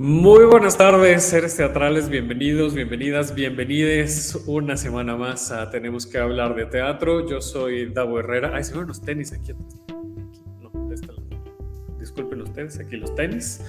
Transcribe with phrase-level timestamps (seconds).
[0.00, 6.54] Muy buenas tardes, seres teatrales, bienvenidos, bienvenidas, bienvenides una semana más a Tenemos que hablar
[6.54, 7.28] de teatro.
[7.28, 8.52] Yo soy Davo Herrera.
[8.54, 9.54] Ay, se ven los tenis aquí.
[10.62, 10.70] No,
[11.98, 13.60] disculpen ustedes, aquí los tenis.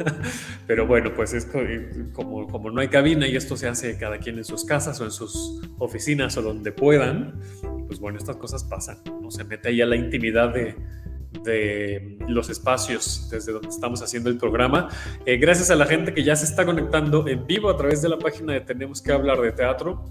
[0.66, 1.46] Pero bueno, pues es
[2.14, 5.04] como, como no hay cabina y esto se hace cada quien en sus casas o
[5.04, 7.38] en sus oficinas o donde puedan,
[7.86, 8.96] pues bueno, estas cosas pasan.
[9.20, 10.74] No se mete ahí a la intimidad de
[11.42, 14.88] de los espacios desde donde estamos haciendo el programa.
[15.26, 18.08] Eh, gracias a la gente que ya se está conectando en vivo a través de
[18.08, 20.04] la página de Tenemos que hablar de teatro.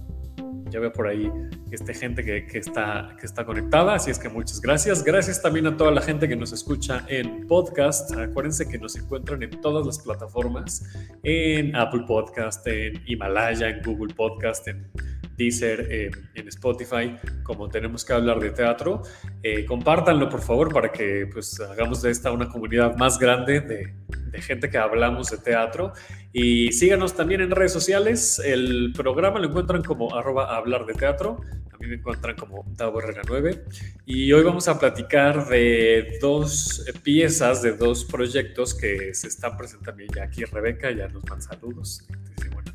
[0.70, 1.32] Ya veo por ahí
[1.74, 5.04] este gente que, que, está, que está conectada, así es que muchas gracias.
[5.04, 8.16] Gracias también a toda la gente que nos escucha en podcast.
[8.16, 10.84] Acuérdense que nos encuentran en todas las plataformas,
[11.24, 14.88] en Apple Podcast, en Himalaya, en Google Podcast, en
[15.38, 19.02] Deezer, eh, en Spotify, como tenemos que hablar de teatro.
[19.42, 23.94] Eh, compártanlo, por favor, para que pues, hagamos de esta una comunidad más grande de,
[24.42, 25.94] gente que hablamos de teatro.
[26.32, 28.40] Y síganos también en redes sociales.
[28.44, 31.42] El programa lo encuentran como arroba hablar de teatro.
[31.72, 33.64] A mí me encuentran como Davo Herrera 9.
[34.06, 40.04] Y hoy vamos a platicar de dos piezas, de dos proyectos que se están presentando.
[40.16, 42.08] Ya aquí Rebeca ya nos dan saludos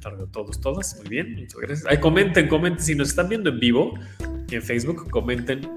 [0.01, 0.97] tarde a todos, todas.
[0.99, 1.87] Muy bien, muchas gracias.
[1.87, 2.85] Ahí comenten, comenten.
[2.85, 3.95] Si nos están viendo en vivo
[4.51, 5.69] en Facebook, comenten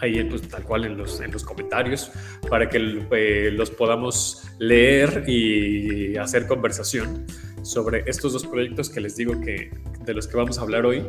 [0.00, 2.10] ahí pues, tal cual en los, en los comentarios
[2.48, 2.78] para que
[3.10, 7.26] eh, los podamos leer y hacer conversación
[7.62, 9.70] sobre estos dos proyectos que les digo que
[10.04, 11.06] de los que vamos a hablar hoy.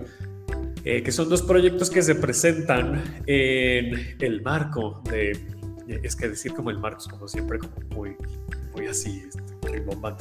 [0.88, 5.31] Eh, que son dos proyectos que se presentan en el marco de,
[6.03, 8.16] es que decir como el marco es como siempre como muy,
[8.76, 9.45] muy así, este,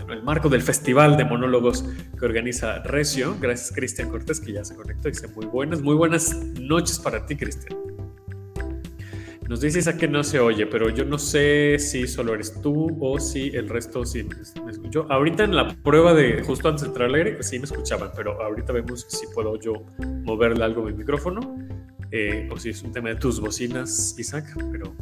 [0.09, 1.85] el marco del Festival de Monólogos
[2.19, 3.37] que organiza Recio.
[3.41, 5.09] Gracias, Cristian Cortés, que ya se conectó.
[5.09, 7.79] Dice muy buenas, muy buenas noches para ti, Cristian.
[9.49, 12.97] Nos dices a que no se oye, pero yo no sé si solo eres tú
[12.99, 14.27] o si el resto sí
[14.65, 15.07] me escuchó.
[15.11, 18.11] Ahorita en la prueba de justo antes de entrar al aire, pues sí me escuchaban,
[18.17, 19.85] pero ahorita vemos si puedo yo
[20.25, 21.59] moverle algo mi micrófono
[22.11, 24.95] eh, o si es un tema de tus bocinas, Isaac, pero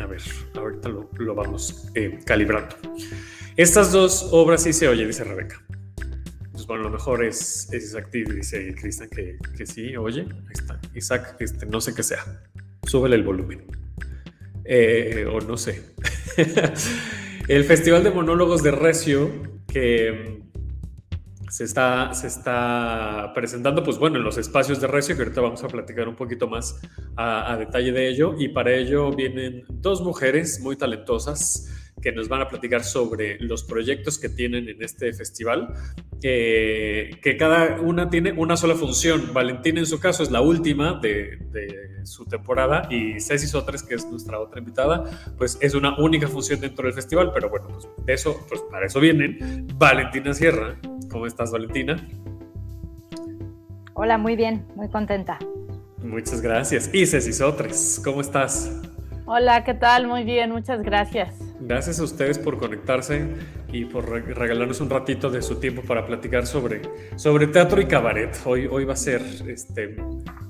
[0.00, 0.22] a ver,
[0.54, 2.76] ahorita lo, vamos eh, calibrando.
[3.56, 5.62] Estas dos obras sí se oye, dice Rebeca.
[6.52, 10.80] Pues bueno, lo mejor es, Isaac, dice Cristian que, que, sí, oye, ahí está.
[10.94, 12.24] Isaac, este, no sé qué sea.
[12.86, 13.64] Súbele el volumen.
[14.64, 15.82] Eh, o no sé.
[17.48, 19.30] el Festival de Monólogos de Recio,
[19.66, 20.42] que
[21.50, 25.64] se está, se está presentando, pues bueno, en los espacios de Recio, que ahorita vamos
[25.64, 26.80] a platicar un poquito más
[27.16, 28.34] a, detalle de ello.
[28.38, 31.68] Y para ello vienen dos mujeres muy talentosas
[32.00, 35.74] que nos van a platicar sobre los proyectos que tienen en este festival,
[36.20, 39.34] que cada una tiene una sola función.
[39.34, 41.38] Valentina en su caso es la última de,
[42.04, 45.04] su temporada y Ceci Sotres, que es nuestra otra invitada,
[45.36, 49.00] pues es una única función dentro del festival, pero bueno, pues eso, pues para eso
[49.00, 49.66] vienen.
[49.74, 50.78] Valentina Sierra,
[51.10, 51.96] ¿cómo estás Valentina?
[53.94, 55.38] Hola, muy bien, muy contenta.
[56.02, 56.88] Muchas gracias.
[56.92, 58.80] Y Ceci Sotres, ¿cómo estás?
[59.26, 60.06] Hola, ¿qué tal?
[60.06, 61.34] Muy bien, muchas gracias.
[61.60, 63.28] Gracias a ustedes por conectarse
[63.70, 66.80] y por regalarnos un ratito de su tiempo para platicar sobre,
[67.16, 68.34] sobre teatro y cabaret.
[68.46, 69.96] Hoy, hoy va a ser este,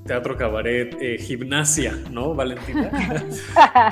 [0.05, 2.89] teatro, cabaret, eh, gimnasia, ¿no, Valentina?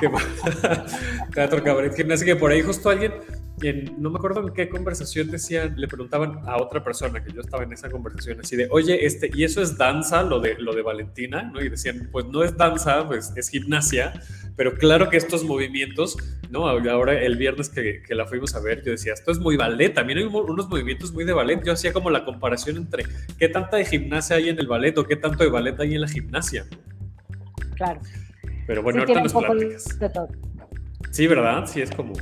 [1.34, 3.12] teatro, cabaret, gimnasia, que por ahí justo alguien,
[3.98, 7.64] no me acuerdo en qué conversación decían, le preguntaban a otra persona que yo estaba
[7.64, 10.82] en esa conversación así de, oye, este, ¿y eso es danza, lo de, lo de
[10.82, 11.42] Valentina?
[11.42, 11.60] ¿no?
[11.62, 14.12] Y decían, pues no es danza, pues es gimnasia
[14.60, 16.18] pero claro que estos movimientos,
[16.50, 16.68] ¿no?
[16.68, 20.18] Ahora el viernes que, la fuimos a ver, yo decía, esto es muy ballet, también
[20.18, 21.62] hay unos movimientos muy de ballet.
[21.64, 23.04] Yo hacía como la comparación entre
[23.38, 26.02] qué tanta de gimnasia hay en el ballet o qué tanto de ballet hay en
[26.02, 26.66] la gimnasia.
[27.74, 28.02] Claro.
[28.66, 29.98] Pero bueno, ahorita nos platicas.
[31.10, 31.64] Sí, ¿verdad?
[31.66, 32.12] Sí, es como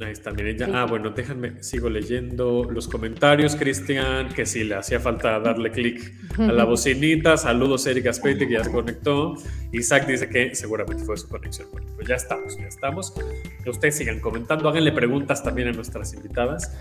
[0.00, 0.68] Ahí está, miren ya.
[0.72, 6.14] Ah, bueno, déjenme, sigo leyendo los comentarios, Cristian, que si le hacía falta darle clic
[6.38, 7.36] a la bocinita.
[7.36, 9.34] Saludos, Erika Aspetti, que ya se conectó.
[9.72, 11.68] Isaac dice que seguramente fue su conexión.
[11.70, 13.12] Bueno, pues ya estamos, ya estamos.
[13.66, 16.74] Ustedes sigan comentando, háganle preguntas también a nuestras invitadas.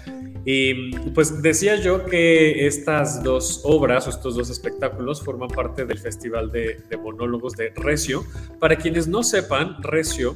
[0.45, 5.99] Y pues decía yo que estas dos obras o estos dos espectáculos forman parte del
[5.99, 8.23] Festival de, de Monólogos de Recio.
[8.59, 10.33] Para quienes no sepan, Recio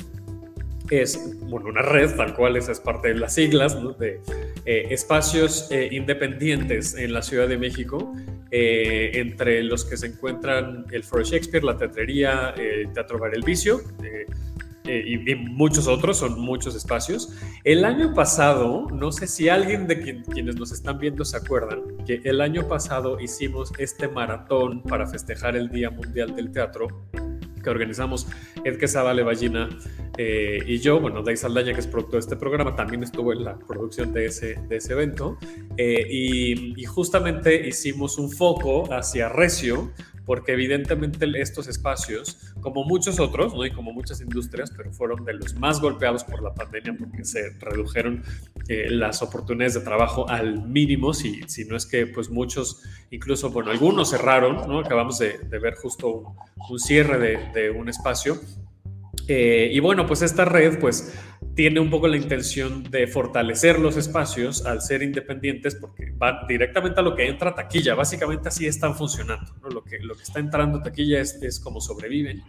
[1.01, 4.19] es una red, tal cual esa es parte de las siglas, de
[4.66, 8.13] eh, espacios eh, independientes en la Ciudad de México,
[8.51, 13.44] eh, entre los que se encuentran el Foro Shakespeare, la Teatrería, el Teatro Bar El
[13.44, 13.81] Vicio.
[14.86, 17.34] Y, muchos otros, son muchos espacios.
[17.63, 22.19] El año pasado, no sé si alguien de quienes nos están viendo se acuerdan, que
[22.25, 26.90] el año pasado hicimos este maratón para festejar el Día Mundial del Teatro
[27.63, 28.27] que organizamos
[28.63, 29.69] Ed Quesada Levallina,
[30.18, 33.44] eh, y yo, bueno, Dave Saldaña, que es productor de este programa, también estuvo en
[33.44, 35.38] la producción de ese, de ese evento.
[35.77, 39.92] Eh, y, justamente hicimos un foco hacia Recio,
[40.25, 43.66] porque evidentemente estos espacios, como muchos otros, ¿no?
[43.66, 47.52] y como muchas industrias, pero fueron de los más golpeados por la pandemia porque se
[47.60, 48.24] redujeron
[48.68, 53.50] eh, las oportunidades de trabajo al mínimo, si, si no es que pues muchos, incluso,
[53.52, 54.80] bueno, algunos cerraron, ¿no?
[54.80, 56.36] acabamos de, ver justo
[56.69, 58.40] un, cierre de, un espacio.
[59.28, 61.14] Eh, y bueno, pues esta red, pues
[61.56, 67.00] tiene un poco la intención de fortalecer los espacios al ser independientes porque van directamente
[67.00, 67.96] a lo que entra taquilla.
[67.96, 69.54] Básicamente así están funcionando.
[69.70, 72.42] Lo, que, lo que está entrando taquilla es, es como sobreviven.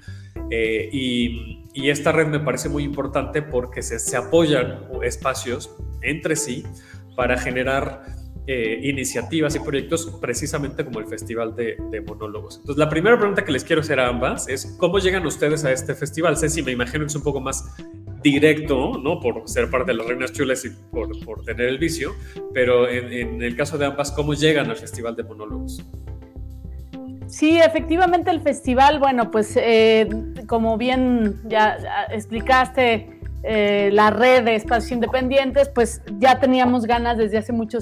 [0.50, 6.36] Eh, y, y, esta red me parece muy importante porque se, se apoyan espacios entre
[6.36, 6.64] sí
[7.16, 8.04] para generar
[8.46, 11.76] eh, iniciativas y proyectos precisamente como el Festival de,
[12.06, 12.58] Monólogos.
[12.58, 15.72] Entonces, la primera pregunta que les quiero hacer a ambas es, ¿cómo llegan ustedes a
[15.72, 16.36] este festival?
[16.36, 17.64] Ceci, me imagino que es un poco más
[18.22, 19.20] directo, ¿no?
[19.20, 22.14] Por ser parte de las Reinas Chulas y por, por tener el vicio,
[22.52, 25.82] pero en, en, el caso de ambas, ¿cómo llegan al Festival de Monólogos?
[27.26, 30.08] Sí, efectivamente el festival, bueno, pues eh,
[30.46, 37.38] como bien ya explicaste, eh, la red de espacios independientes, pues ya teníamos ganas desde
[37.38, 37.78] hace mucho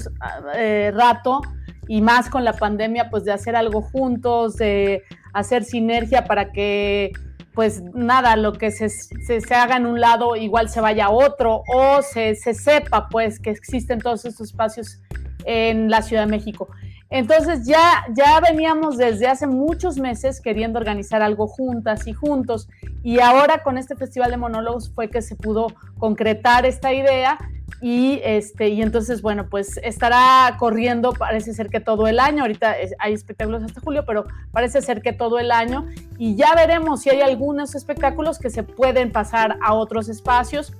[0.56, 1.41] eh, rato
[1.87, 7.12] y más con la pandemia, pues de hacer algo juntos, de hacer sinergia para que
[7.55, 11.11] pues nada, lo que se, se, se, haga en un lado igual se vaya a
[11.11, 15.00] otro o se, se, sepa pues que existen todos estos espacios
[15.44, 16.69] en la Ciudad de México.
[17.14, 22.70] Entonces ya, ya veníamos desde hace muchos meses queriendo organizar algo juntas y juntos
[23.03, 25.67] y ahora con este Festival de Monólogos fue que se pudo
[25.99, 27.37] concretar esta idea
[27.82, 32.76] y, este, y entonces, bueno, pues estará corriendo, parece ser que todo el año, ahorita
[32.99, 37.11] hay espectáculos hasta julio, pero parece ser que todo el año y ya veremos si
[37.11, 40.73] hay algunos espectáculos que se pueden pasar a otros espacios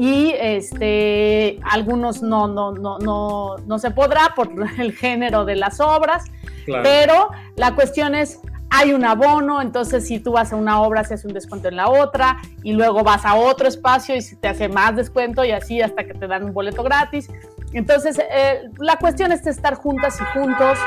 [0.00, 4.48] y este, algunos no, no, no, no, no se podrá por
[4.78, 6.24] el género de las obras,
[6.64, 6.82] claro.
[6.82, 11.14] pero la cuestión es, hay un abono, entonces si tú vas a una obra se
[11.14, 14.48] hace un descuento en la otra y luego vas a otro espacio y se te
[14.48, 17.28] hace más descuento y así hasta que te dan un boleto gratis.
[17.74, 20.78] Entonces, eh, la cuestión es estar juntas y juntos,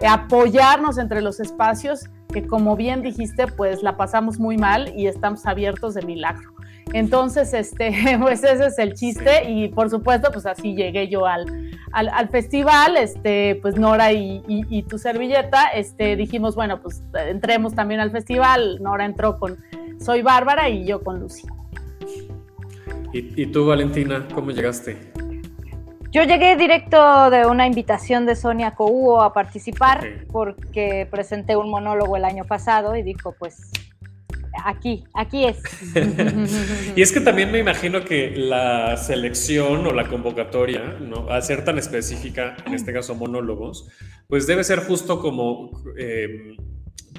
[0.00, 5.06] eh, apoyarnos entre los espacios, que como bien dijiste, pues la pasamos muy mal y
[5.06, 6.52] estamos abiertos de milagro.
[6.92, 11.46] Entonces, este, pues ese es el chiste y por supuesto, pues así llegué yo al,
[11.92, 17.02] al, al festival, este, pues Nora y, y, y, tu servilleta, este, dijimos, bueno, pues
[17.28, 19.56] entremos también al festival, Nora entró con
[20.00, 21.46] Soy Bárbara y yo con Lucy.
[23.12, 25.12] ¿Y, y tú, Valentina, cómo llegaste?
[26.12, 30.26] Yo llegué directo de una invitación de Sonia Couo a participar okay.
[30.30, 33.70] porque presenté un monólogo el año pasado y dijo, pues
[34.62, 35.62] aquí, aquí es.
[36.96, 41.30] y es que también me imagino que la selección o la convocatoria, ¿no?
[41.30, 43.88] al ser tan específica, en este caso monólogos,
[44.28, 46.58] pues debe ser justo como, eh,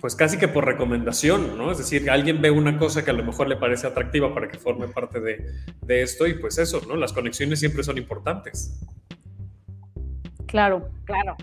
[0.03, 1.71] pues casi que por recomendación, ¿no?
[1.71, 4.59] Es decir, alguien ve una cosa que a lo mejor le parece atractiva para que
[4.59, 5.49] forme parte de,
[5.81, 6.97] de esto y pues eso, ¿no?
[6.97, 8.81] Las conexiones siempre son importantes.
[10.45, 11.37] Claro, claro.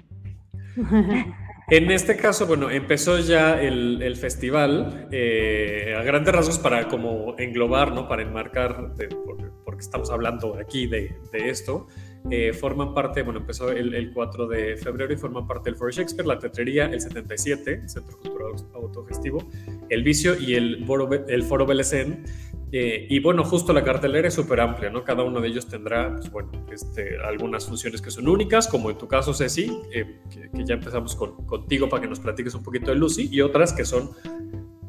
[1.70, 7.36] En este caso, bueno, empezó ya el, el festival eh, a grandes rasgos para como
[7.38, 8.08] englobar, ¿no?
[8.08, 11.86] Para enmarcar, de, por, porque estamos hablando aquí de, de esto.
[12.28, 15.90] Eh, forman parte, bueno, empezó el, el, 4 de febrero y forman parte del Foro
[15.90, 19.48] Shakespeare, la Tetrería, el 77, el Centro Cultural Autogestivo,
[19.88, 22.24] el Vicio y el, Foro, el Foro Belecén.
[22.72, 25.02] Eh, y bueno, justo la cartelera es súper amplia, ¿no?
[25.02, 28.98] Cada uno de ellos tendrá, pues bueno, este, algunas funciones que son únicas, como en
[28.98, 32.62] tu caso, Ceci, eh, que, que, ya empezamos con, contigo para que nos platiques un
[32.62, 34.10] poquito de Lucy, y otras que son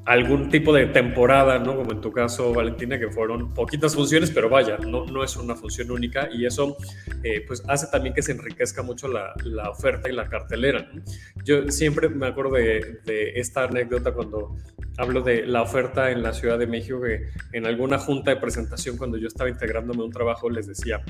[0.06, 1.76] algún tipo de temporada, ¿no?
[1.76, 5.56] Como en tu caso, Valentina, que fueron poquitas funciones, pero vaya, no, no es una
[5.56, 6.76] función única y eso
[7.24, 10.90] eh, pues hace también que se enriquezca mucho la, la oferta y la cartelera.
[11.44, 14.58] Yo siempre me acuerdo de, de, esta anécdota cuando
[14.98, 18.98] hablo de la oferta en la Ciudad de México, que en alguna junta de presentación,
[18.98, 21.04] cuando yo estaba integrándome a un trabajo, les decía,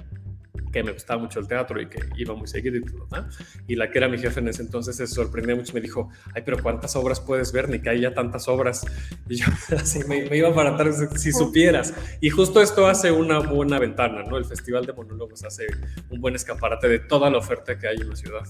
[0.72, 3.28] que me gustaba mucho el teatro y que iba muy seguido y todo, ¿no?
[3.68, 6.42] Y la que era mi jefe en ese entonces se sorprendió mucho, me dijo, ay,
[6.46, 7.70] pero ¿cuántas obras puedes ver?
[7.70, 8.86] Ni que haya tantas obras.
[9.28, 9.46] Y yo
[9.78, 11.94] así me, me, iba para atrás si supieras.
[12.20, 14.38] Y justo esto hace una buena ventana, ¿no?
[14.38, 15.68] El Festival de Monólogos hace
[16.10, 18.44] un buen escaparate de toda la oferta que hay en la ciudad.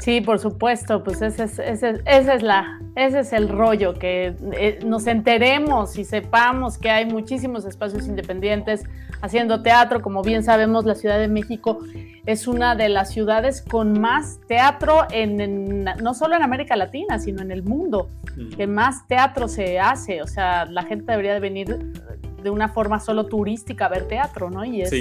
[0.00, 4.78] Sí, por supuesto, pues ese es, ese, es la, ese es el rollo, que eh,
[4.84, 8.84] nos enteremos y sepamos que hay muchísimos espacios independientes
[9.20, 10.02] haciendo teatro.
[10.02, 11.80] Como bien sabemos, la Ciudad de México
[12.26, 17.42] es una de las ciudades con más teatro, en, no solo en América Latina, sino
[17.42, 18.10] en el mundo,
[18.56, 20.22] que más teatro se hace.
[20.22, 21.94] O sea, la gente debería de venir
[22.42, 24.64] de una forma solo turística a ver teatro, ¿no?
[24.64, 24.92] Y es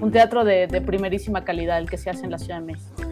[0.00, 3.02] un teatro de, de primerísima calidad el que se hace en la Ciudad de México.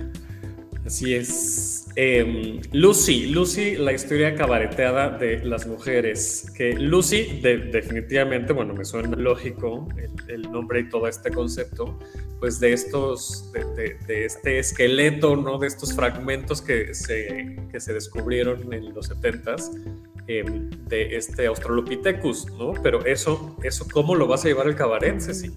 [0.91, 1.87] Así es.
[1.95, 6.51] Em, Lucy, Lucy, la historia cabareteada de las mujeres.
[6.57, 9.87] Que Lucy, definitivamente, bueno, me suena lógico
[10.27, 11.97] el, nombre y todo este concepto,
[12.41, 15.59] pues de estos, de, este esqueleto, ¿no?
[15.59, 19.71] De estos fragmentos que se, que se descubrieron en los 70s
[20.27, 22.73] em, de este Australopithecus, ¿no?
[22.83, 25.53] Pero eso, eso, ¿cómo lo vas a llevar al cabaret, Ceci?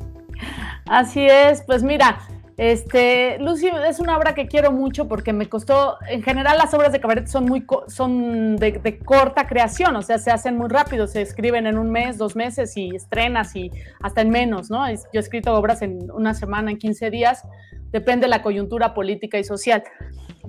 [0.85, 2.19] Así es, pues mira,
[2.57, 6.91] este, Lucy es una obra que quiero mucho porque me costó, en general las obras
[6.91, 11.21] de cabaret son muy son de, corta creación, o sea, se hacen muy rápido, se
[11.21, 14.87] escriben en un mes, dos meses y estrenas y hasta en menos, ¿no?
[14.87, 17.43] Yo he escrito obras en una semana, en 15 días,
[17.91, 19.83] depende de la coyuntura política y social.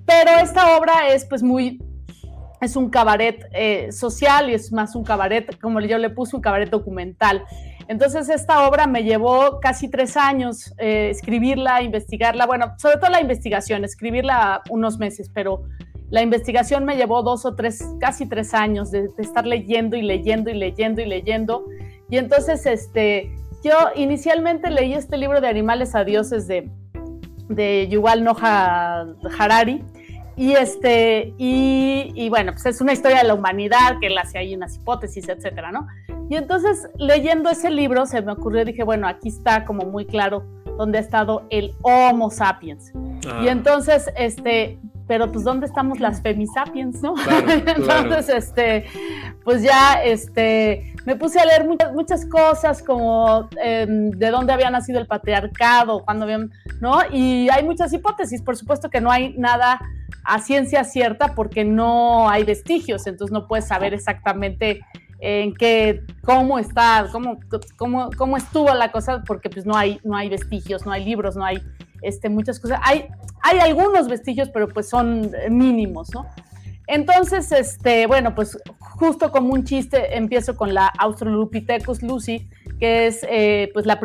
[0.06, 1.80] Pero esta obra es pues muy,
[2.60, 6.42] es un cabaret eh, social y es más un cabaret, como yo le puse, un
[6.42, 7.44] cabaret documental.
[7.88, 13.20] Entonces esta obra me llevó casi tres años eh, escribirla, investigarla, bueno, sobre todo la
[13.20, 15.64] investigación, escribirla unos meses, pero
[16.10, 20.50] la investigación me llevó dos o tres, casi tres años de, estar leyendo y leyendo
[20.50, 21.64] y leyendo y leyendo.
[22.08, 26.70] Y entonces, este, yo inicialmente leí este libro de Animales a Dioses de,
[27.48, 28.24] de Yuval
[29.38, 29.82] Harari.
[30.36, 34.76] Y, este, y, bueno, pues es una historia de la humanidad que hace ahí unas
[34.76, 35.86] hipótesis, etcétera, ¿no?
[36.28, 40.44] Y entonces, leyendo ese libro, se me ocurrió, dije, bueno, aquí está como muy claro
[40.78, 42.92] dónde ha estado el Homo sapiens.
[43.28, 43.42] Ah.
[43.44, 47.14] Y entonces, este, pero pues dónde estamos las femisapiens, ¿no?
[47.66, 48.86] entonces, este,
[49.44, 54.70] pues ya, este, me puse a leer muchas, muchas cosas como em, de dónde había
[54.70, 56.50] nacido el patriarcado, cuándo habían,
[56.80, 57.00] ¿no?
[57.12, 59.80] Y hay muchas hipótesis, por supuesto que no hay nada
[60.24, 64.80] a ciencia cierta porque no hay vestigios, entonces no puedes saber exactamente
[65.24, 67.38] en qué, cómo está, cómo,
[67.76, 71.34] cómo, cómo estuvo la cosa, porque pues no hay, no hay vestigios, no hay libros,
[71.36, 71.62] no hay
[72.02, 72.78] este, muchas cosas.
[72.82, 73.06] Hay,
[73.42, 76.26] hay algunos vestigios, pero pues son mínimos, ¿no?
[76.86, 83.24] Entonces, este, bueno, pues justo como un chiste, empiezo con la Australopithecus lucy, que es
[83.28, 83.98] eh, pues la,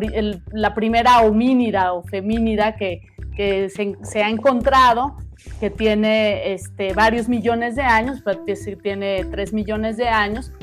[0.53, 3.01] la, primera homínida o femínida que,
[3.35, 5.17] que se, ha encontrado,
[5.59, 8.43] que tiene este, varios millones de años, pero
[8.81, 10.53] tiene tres millones de años,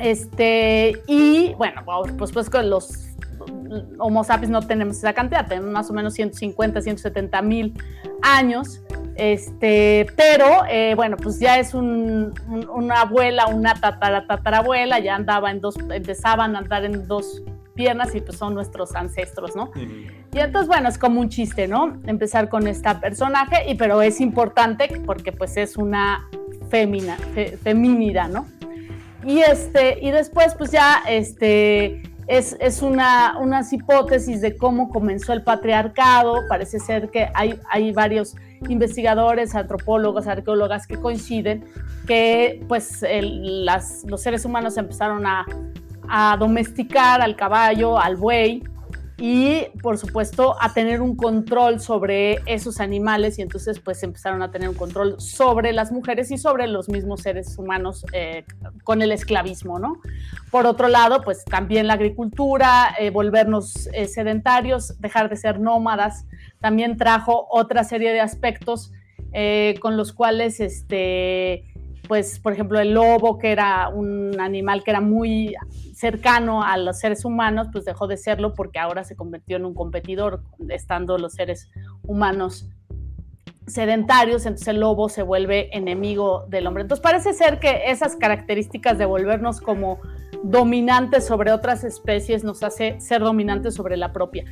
[0.00, 1.82] este, y bueno,
[2.16, 3.08] pues, pues con los
[3.98, 7.74] Homo sapiens no tenemos esa cantidad, tenemos más o menos 150, 170 mil
[8.22, 8.82] años.
[9.14, 15.60] Este, pero eh, bueno, pues ya es una abuela, una tatara, tatarabuela, ya andaba en
[15.60, 17.42] dos, empezaban a andar en dos
[17.74, 19.70] piernas y pues son nuestros ancestros, ¿no?
[20.32, 22.00] Y entonces, bueno, es como un chiste, ¿no?
[22.06, 26.28] Empezar con esta personaje, y, pero es importante porque pues es una
[26.70, 27.16] fémina,
[27.62, 28.46] femínida, ¿no?
[29.24, 35.32] Y, este, y después, pues ya este, es, es una, unas hipótesis de cómo comenzó
[35.32, 36.42] el patriarcado.
[36.48, 38.36] Parece ser que hay, hay varios
[38.68, 41.64] investigadores, antropólogos, arqueólogas que coinciden
[42.06, 43.04] que pues
[44.04, 48.62] los seres humanos empezaron a domesticar al caballo, al buey,
[49.20, 54.52] y por supuesto a tener un control sobre esos animales y entonces pues empezaron a
[54.52, 58.44] tener un control sobre las mujeres y sobre los mismos seres humanos eh,
[58.84, 60.00] con el esclavismo, ¿no?
[60.52, 66.24] Por otro lado, pues también la agricultura, eh, volvernos eh, sedentarios, dejar de ser nómadas,
[66.60, 68.92] también trajo otra serie de aspectos
[69.80, 71.64] con los cuales este
[72.08, 75.54] pues, por ejemplo, el lobo, que era un animal que era muy
[75.94, 79.74] cercano a los seres humanos, pues dejó de serlo porque ahora se convirtió en un
[79.74, 81.68] competidor, estando los seres
[82.02, 82.68] humanos
[83.66, 86.82] sedentarios, entonces el lobo se vuelve enemigo del hombre.
[86.82, 90.00] Entonces parece ser que esas características de volvernos como
[90.42, 94.44] dominantes sobre otras especies nos hace ser dominantes sobre la propia.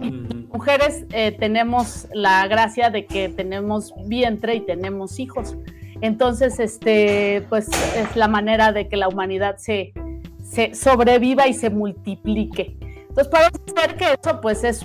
[0.00, 5.56] Y mujeres eh, tenemos la gracia de que tenemos vientre y tenemos hijos.
[6.04, 9.94] Entonces, este, pues es la manera de que la humanidad se,
[10.42, 12.76] se sobreviva y se multiplique.
[13.08, 14.84] Entonces parece ser que eso pues es,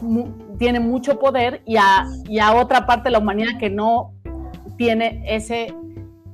[0.57, 4.13] tiene mucho poder y a, y a otra parte de la humanidad que no
[4.77, 5.75] tiene ese,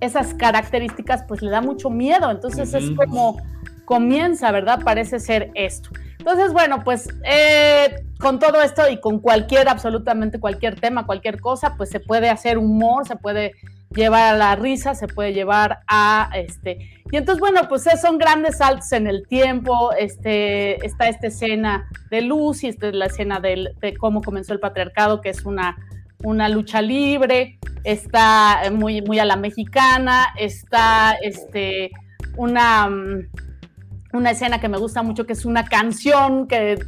[0.02, 2.30] esas características pues le da mucho miedo.
[2.30, 3.38] Entonces es como
[3.86, 4.82] comienza, ¿verdad?
[4.84, 5.90] Parece ser esto.
[6.20, 11.74] Entonces, bueno, pues eh, con todo esto y con cualquier, absolutamente cualquier tema, cualquier cosa,
[11.76, 13.54] pues se puede hacer humor, se puede
[13.90, 17.02] llevar a la risa, se puede llevar a este.
[17.12, 19.92] Y entonces, bueno, pues son grandes saltos en el tiempo.
[19.94, 25.22] Este, está esta escena de Lucy, esta es la escena de, cómo comenzó el patriarcado,
[25.22, 25.78] que es una,
[26.24, 31.92] una lucha libre, está muy, muy a la mexicana, está este,
[32.36, 33.28] una, mm,
[34.14, 36.80] una escena que me gusta mucho, que es una canción que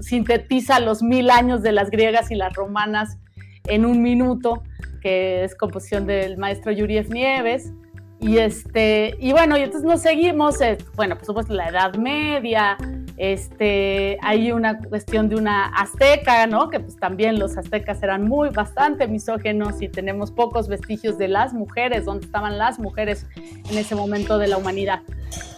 [0.00, 3.18] sintetiza los mil años de las griegas y las romanas
[3.64, 4.62] en un minuto
[5.06, 7.72] que es composición del maestro Yuriev Nieves.
[8.18, 10.56] Y, este, y bueno, y entonces nos seguimos,
[10.94, 12.78] bueno, por supuesto, la Edad Media,
[13.18, 16.70] este, hay una cuestión de una azteca, ¿no?
[16.70, 21.52] Que pues también los aztecas eran muy, bastante misógenos y tenemos pocos vestigios de las
[21.52, 25.02] mujeres, donde estaban las mujeres en ese momento de la humanidad.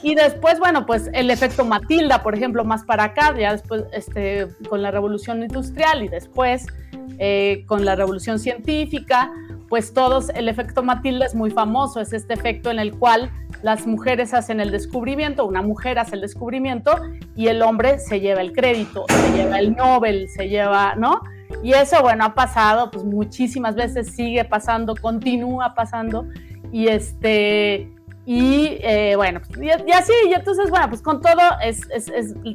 [0.03, 4.49] Y después, bueno, pues el efecto Matilda, por ejemplo, más para acá, ya después, este,
[4.69, 6.67] con la revolución industrial y después
[7.19, 9.33] eh, con la revolución científica,
[9.69, 13.31] pues todos, el efecto Matilda es muy famoso, es este efecto en el cual
[13.63, 16.97] las mujeres hacen el descubrimiento, una mujer hace el descubrimiento
[17.37, 21.21] y el hombre se lleva el crédito, se lleva el Nobel, se lleva, ¿no?
[21.63, 26.27] Y eso, bueno, ha pasado pues muchísimas veces, sigue pasando, continúa pasando
[26.73, 27.93] y este...
[28.31, 31.41] Y eh, bueno, pues, y, así, y entonces, bueno, pues con todo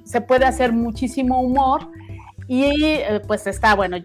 [0.03, 1.89] se puede hacer muchísimo humor
[2.48, 3.98] y eh, pues está, bueno,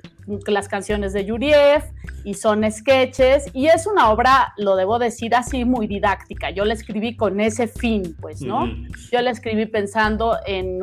[0.46, 1.84] las canciones de Yuriev
[2.24, 6.50] y son sketches y es una obra, lo debo decir así, muy didáctica.
[6.50, 8.66] Yo la escribí con ese fin, pues, ¿no?
[9.10, 10.80] Yo la escribí pensando en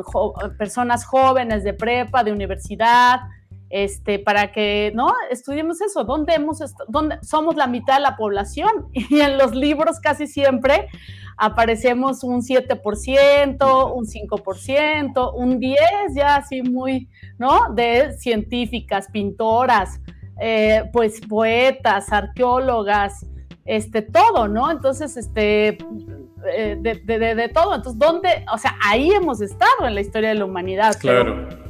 [0.58, 3.20] personas jóvenes de prepa, de universidad,
[3.70, 5.12] este, para que, ¿no?
[5.30, 6.58] Estudiemos eso, ¿dónde, hemos
[6.88, 8.88] dónde somos la mitad de la población?
[8.92, 10.88] Y en los libros casi siempre
[11.36, 15.76] aparecemos un 7%, un 5%, un 10%,
[16.14, 17.08] ya así muy,
[17.38, 17.72] ¿no?
[17.74, 20.00] De científicas, pintoras,
[20.40, 23.26] eh, pues poetas, arqueólogas,
[23.64, 24.70] este, todo, ¿no?
[24.70, 25.78] Entonces, este,
[26.52, 27.74] eh, de, todo.
[27.74, 28.44] Entonces, ¿dónde?
[28.52, 30.96] O sea, ahí hemos estado en la historia de la humanidad.
[30.98, 31.65] Claro.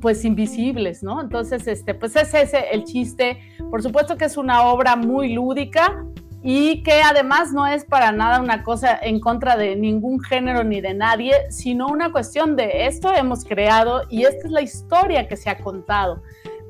[0.00, 1.20] Pues invisibles, ¿no?
[1.20, 3.38] Entonces, este, pues es ese el chiste.
[3.70, 6.04] Por supuesto que es una obra muy lúdica,
[6.48, 10.80] y que además no es para nada una cosa en contra de ningún género ni
[10.80, 15.36] de nadie, sino una cuestión de esto hemos creado y esta es la historia que
[15.36, 16.22] se ha contado.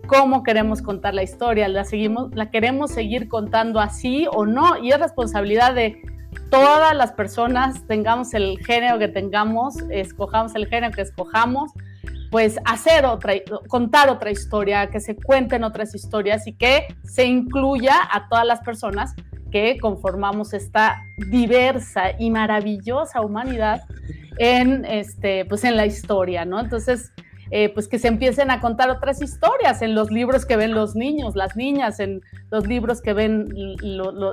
[0.07, 1.69] ¿Cómo queremos contar la historia?
[1.69, 4.79] ¿La, seguimos, ¿La queremos seguir contando así o no?
[4.83, 6.01] Y es responsabilidad de
[6.49, 11.73] todas las personas, tengamos el género que tengamos, escojamos el género que escojamos,
[12.31, 13.35] pues hacer otra,
[13.69, 18.61] contar otra historia, que se cuenten otras historias y que se incluya a todas las
[18.61, 19.15] personas
[19.51, 23.83] que conformamos esta diversa y maravillosa humanidad
[24.39, 26.61] en, este, pues en la historia, ¿no?
[26.61, 27.13] Entonces,
[27.53, 30.97] eh, pues que se empiecen a contar otras historias en los libros que ven los
[30.97, 33.49] niños, las niñas, en los libros que ven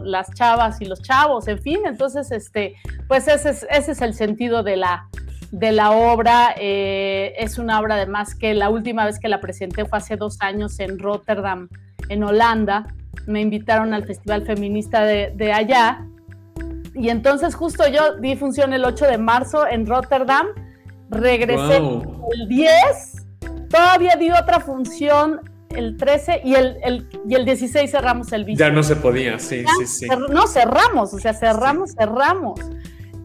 [0.03, 2.75] las chavas y los chavos, en fin, entonces, este,
[3.08, 5.08] pues ese es, ese es el sentido de la,
[5.53, 6.55] de la obra.
[6.57, 10.37] Eh, es una obra además que la última vez que la presenté fue hace dos
[10.41, 11.69] años en Rotterdam,
[12.09, 12.87] en Holanda,
[13.27, 16.05] me invitaron al Festival Feminista de, allá.
[16.95, 20.47] Y entonces justo yo di función el 8 de marzo en Rotterdam,
[21.09, 22.69] regresé el 10,
[23.69, 25.39] todavía di otra función
[25.69, 29.85] el 13 y el, y el 16 cerramos el Ya no se podía, sí, sí,
[29.85, 30.07] sí.
[30.29, 32.59] no, cerramos, o sea, cerramos, cerramos.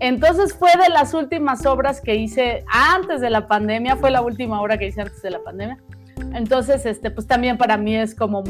[0.00, 4.60] Entonces fue de las últimas obras que hice antes de la pandemia, fue la última
[4.60, 5.78] obra que hice antes de la pandemia.
[6.34, 8.42] Entonces, este, pues también para mí es como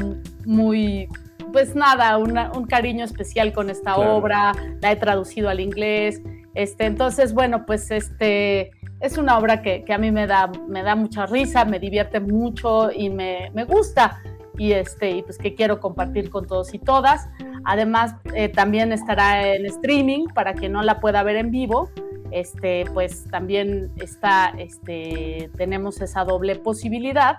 [0.45, 1.07] muy,
[1.53, 6.21] pues nada, un cariño especial con esta obra, la he traducido al inglés,
[6.55, 10.95] este, entonces, bueno, pues este, es una obra que, a mí me da, me da
[10.95, 14.21] mucha risa, me divierte mucho y me, gusta
[14.59, 17.29] y este y pues que quiero compartir con todos y todas.
[17.63, 21.89] Además, eh, también estará en streaming para quien no la pueda ver en vivo.
[22.31, 27.37] Este, pues también está, este, tenemos esa doble posibilidad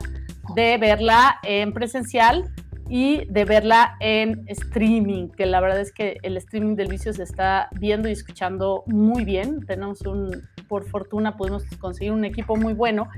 [0.57, 2.51] de verla en presencial
[2.89, 7.23] y de verla en streaming, que la verdad es que el streaming del vicio se
[7.23, 9.61] está viendo y escuchando muy bien.
[9.65, 13.09] Tenemos un, por fortuna pudimos conseguir un equipo muy bueno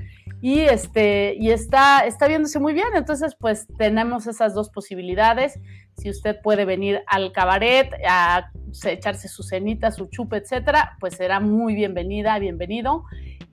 [0.43, 2.87] y este y está está viéndose muy bien.
[2.95, 5.57] Entonces, pues tenemos esas dos posibilidades.
[5.95, 8.51] Si usted puede venir al cabaret a
[8.83, 13.05] echarse su cenita, su chupe, etcétera, pues será muy bienvenida, bienvenido.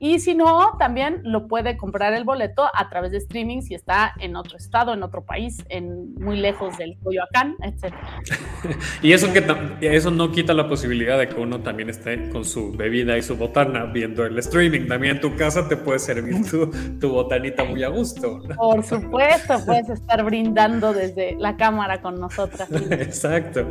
[0.02, 4.14] Y si no, también lo puede comprar el boleto a través de streaming si está
[4.18, 7.94] en otro estado, en otro país, en muy lejos del Coyoacán, etc.
[9.02, 9.44] y eso, que,
[9.82, 13.36] eso no quita la posibilidad de que uno también esté con su bebida y su
[13.36, 14.88] botana viendo el streaming.
[14.88, 18.40] También en tu casa te puede servir tu, tu botanita muy a gusto.
[18.56, 22.70] Por supuesto, puedes estar brindando desde la cámara con nosotras.
[22.90, 23.68] Exacto.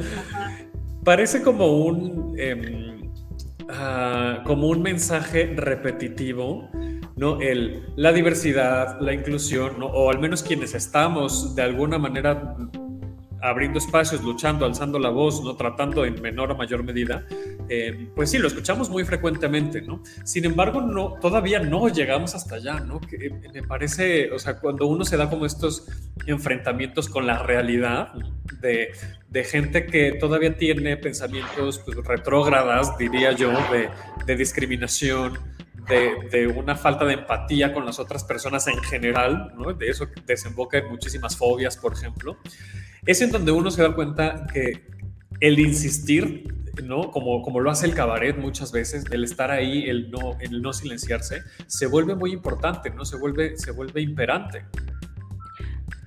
[1.04, 2.36] Parece como un...
[2.38, 2.99] Em,
[3.72, 6.70] Ah, como un mensaje repetitivo,
[7.16, 7.40] ¿no?
[7.40, 12.56] El, la diversidad, la inclusión, o al menos quienes estamos de alguna manera
[13.42, 17.26] abriendo espacios, luchando, alzando la voz, no tratando en menor o mayor medida,
[17.70, 20.02] eh, pues sí, lo escuchamos muy frecuentemente, ¿no?
[20.24, 23.00] Sin embargo, no, todavía no llegamos hasta allá, ¿no?
[23.00, 25.88] Que eh, me parece, o sea, cuando uno se da como estos
[26.26, 28.14] enfrentamientos con la realidad
[28.60, 33.52] de, gente que todavía tiene pensamientos pues, retrógradas, diría yo,
[34.26, 35.40] de, discriminación,
[35.88, 39.74] de, de, una falta de empatía con las otras personas en general, ¿no?
[39.74, 42.38] De eso desemboca en muchísimas fobias, por ejemplo.
[43.06, 44.86] Es en donde uno se da cuenta que
[45.40, 47.12] el insistir ¿no?
[47.12, 50.74] Como, como lo hace el cabaret muchas veces, el estar ahí, el no, el no
[50.74, 53.06] silenciarse, se vuelve muy importante, ¿no?
[53.06, 54.66] Se vuelve, se vuelve imperante.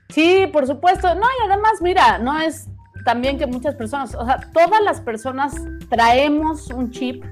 [0.08, 1.14] Sí, por supuesto.
[1.14, 2.68] No, y además, mira, no es
[3.04, 5.54] también que muchas personas, o sea, todas las personas
[5.88, 7.24] traemos un chip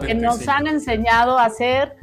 [0.00, 1.96] que nos han enseñado a ser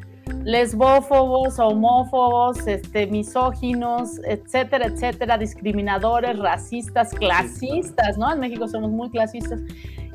[0.44, 8.32] lesbófobos, homófobos, este, misóginos, etcétera, etcétera, discriminadores, racistas, clasistas, ¿no?
[8.32, 9.62] En México somos muy clasistas.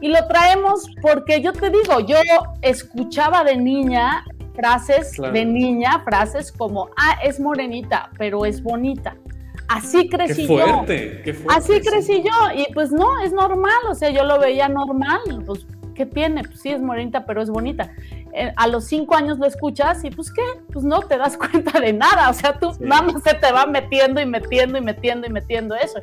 [0.00, 2.16] Y lo traemos porque yo te digo, yo
[2.62, 4.24] escuchaba de niña
[4.54, 9.16] frases, de niña, frases como, ah, es morenita, pero es bonita.
[9.68, 12.60] Así crecí qué fuerte, Qué fuerte, Así crecí yo.
[12.60, 13.80] Y pues no, es normal.
[13.88, 15.20] O sea, yo lo veía normal.
[15.46, 16.42] Pues, ¿qué tiene?
[16.42, 17.90] Pues sí, es morenita, pero es bonita.
[18.36, 20.42] Eh, a los cinco años lo escuchas y pues qué,
[20.72, 22.28] pues no te das cuenta de nada.
[22.28, 25.76] O sea, tú nada más se te va metiendo y metiendo y metiendo y metiendo
[25.76, 26.00] eso.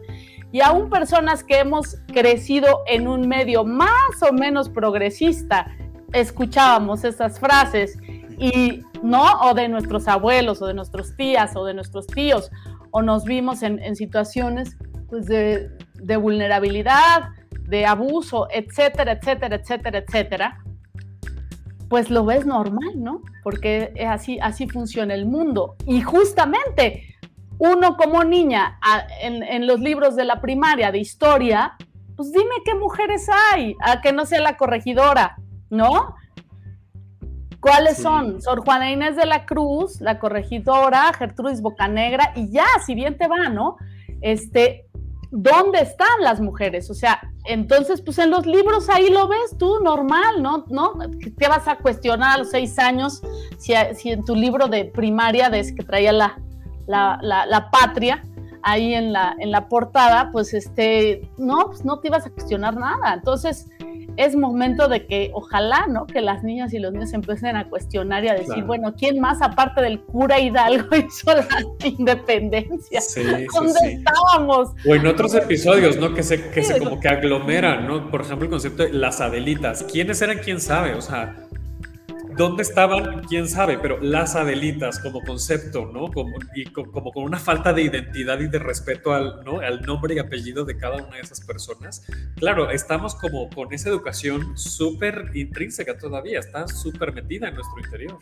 [0.53, 3.91] Y aún personas que hemos crecido en un medio más
[4.27, 5.75] o menos progresista,
[6.13, 7.97] escuchábamos esas frases
[8.37, 12.49] y no, o de nuestros abuelos, o de nuestras tías, o de nuestros tíos,
[12.91, 14.77] o nos vimos en, situaciones
[15.09, 17.29] pues, de, de vulnerabilidad,
[17.67, 20.63] de abuso, etcétera, etcétera, etcétera, etcétera,
[21.91, 23.21] pues lo ves normal, ¿no?
[23.43, 25.75] Porque es así, así funciona el mundo.
[25.85, 27.17] Y justamente
[27.57, 28.79] uno como niña
[29.21, 31.73] en, los libros de la primaria de historia,
[32.15, 35.35] pues dime qué mujeres hay, a que no sea la corregidora,
[35.69, 36.15] ¿no?
[37.59, 38.41] ¿Cuáles son?
[38.41, 43.27] Sor Juana Inés de la Cruz, la corregidora, Gertrudis Bocanegra, y ya, si bien te
[43.27, 43.75] va, ¿no?
[44.21, 44.85] Este,
[45.31, 46.89] ¿dónde están las mujeres?
[46.89, 50.65] O sea, entonces, pues en los libros ahí lo ves tú, normal, ¿no?
[50.69, 50.93] ¿No?
[51.19, 53.21] ¿Qué vas a cuestionar a los seis años
[53.57, 56.37] si, si en tu libro de primaria, desde que traía la,
[56.87, 58.23] la, patria
[58.63, 62.75] ahí en la, en la portada, pues este, no, pues no te ibas a cuestionar
[62.75, 63.13] nada.
[63.13, 63.67] Entonces,
[64.17, 66.05] es momento de que ojalá, ¿no?
[66.05, 69.41] Que las niñas y los niños empiecen a cuestionar y a decir, bueno, ¿quién más
[69.41, 71.47] aparte del cura Hidalgo hizo la
[71.83, 73.01] independencia?
[73.53, 74.69] ¿Dónde estábamos?
[74.87, 76.13] O en otros episodios, ¿no?
[76.13, 78.09] Que se, que se como que aglomeran, ¿no?
[78.09, 79.83] Por ejemplo, el concepto de las Adelitas.
[79.83, 80.39] ¿Quiénes eran?
[80.39, 80.93] ¿Quién sabe?
[80.93, 81.47] O sea,
[82.37, 83.23] ¿Dónde estaban?
[83.23, 83.77] ¿Quién sabe?
[83.77, 86.11] Pero las Adelitas como concepto, ¿no?
[86.11, 89.59] Como, y como con una falta de identidad y de respeto al, ¿no?
[89.59, 92.05] al nombre y apellido de cada una de esas personas.
[92.35, 98.19] Claro, estamos como con esa educación súper intrínseca todavía, está súper metida en nuestro interior.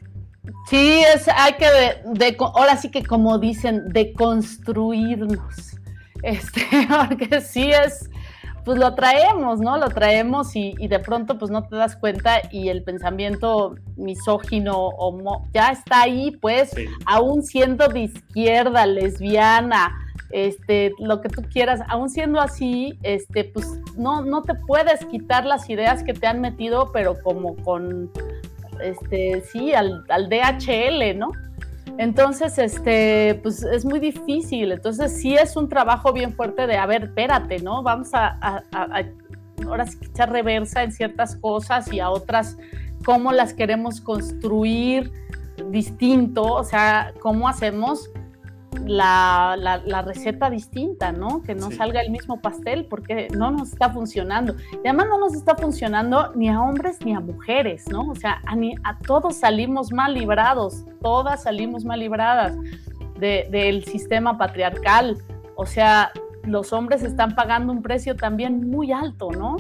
[0.70, 5.76] Sí, es, hay que, de, ahora sí que como dicen, deconstruirnos.
[6.24, 6.62] Este,
[7.08, 8.10] porque sí es,
[8.70, 9.80] pues lo traemos, ¿no?
[9.80, 15.42] Lo traemos y, de pronto pues no te das cuenta y el pensamiento misógino o
[15.52, 16.76] ya está ahí, pues,
[17.08, 19.98] aún siendo de izquierda, lesbiana,
[20.30, 23.66] este, lo que tú quieras, aún siendo así, este, pues
[23.98, 28.12] no, no te puedes quitar las ideas que te han metido, pero como con,
[28.84, 31.32] este, sí, al, al DHL, ¿no?
[32.00, 34.72] Entonces, este, pues es muy difícil.
[34.72, 37.84] Entonces, sí es un trabajo bien fuerte de, a ver, espérate, ¿no?
[37.84, 38.64] Vamos a,
[39.68, 42.58] ahora sí echar reversa en ciertas cosas y a otras,
[43.04, 45.12] cómo las queremos construir
[45.72, 48.10] distinto, o sea, cómo hacemos
[48.86, 51.44] la, la, receta distinta, ¿no?
[51.44, 54.56] Que no salga el mismo pastel porque no nos está funcionando.
[54.72, 58.10] Y además no nos está funcionando ni a hombres ni a mujeres, ¿no?
[58.10, 62.56] O sea, a, a todos salimos mal librados, todas salimos mal libradas
[63.20, 65.18] del sistema patriarcal.
[65.56, 66.12] O sea,
[66.44, 69.58] los hombres están pagando un precio también muy alto, ¿no?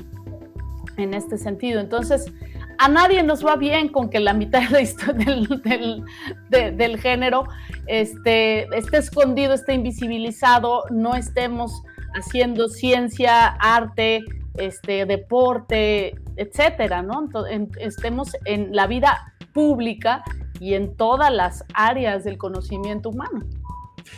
[0.98, 1.80] En este sentido.
[1.80, 2.32] Entonces,
[2.80, 6.06] a nadie nos va bien con que la mitad del,
[6.50, 7.44] del, género
[7.88, 11.84] este, esté escondido, esté invisibilizado, no estemos
[12.16, 14.24] haciendo ciencia, arte,
[14.56, 17.28] este, deporte, etcétera, ¿no?
[17.80, 20.24] estemos en la vida pública
[20.62, 23.42] y en todas las áreas del conocimiento humano.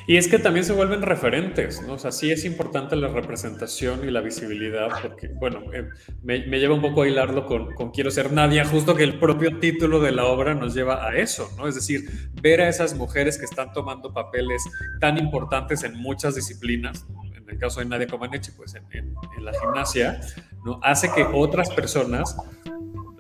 [0.08, 1.94] Y es que también se vuelven referentes, ¿no?
[1.94, 5.90] O sea, sí es importante la representación y la visibilidad, porque, bueno, eh,
[6.24, 9.60] me, lleva un poco a hilarlo con, con, Quiero ser Nadia, justo que el propio
[9.60, 11.68] título de la obra nos lleva a eso, ¿no?
[11.68, 12.10] Es decir,
[12.42, 14.64] ver a esas mujeres que están tomando papeles
[15.00, 19.52] tan importantes en muchas disciplinas, en el caso de Nadia Comaneci, pues en, en la
[19.60, 20.22] gimnasia,
[20.66, 20.80] ¿no?
[20.84, 22.36] Hace que otras personas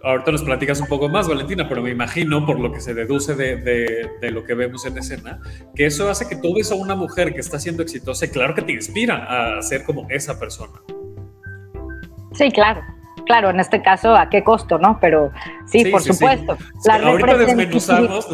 [0.04, 3.36] ahorita nos platicas un poco más, Valentina, pero me imagino, por lo que se deduce
[3.36, 5.40] de, lo que vemos en escena,
[5.76, 8.56] que eso hace que tú ves a una mujer que está siendo exitosa y claro
[8.56, 10.82] que te inspira a ser como esa persona.
[12.34, 12.82] Sí, claro.
[13.26, 14.98] Claro, en este caso, ¿a qué costo, no?
[15.00, 15.32] Pero
[15.66, 16.58] sí, por supuesto.
[16.90, 18.28] ahorita desmenuzamos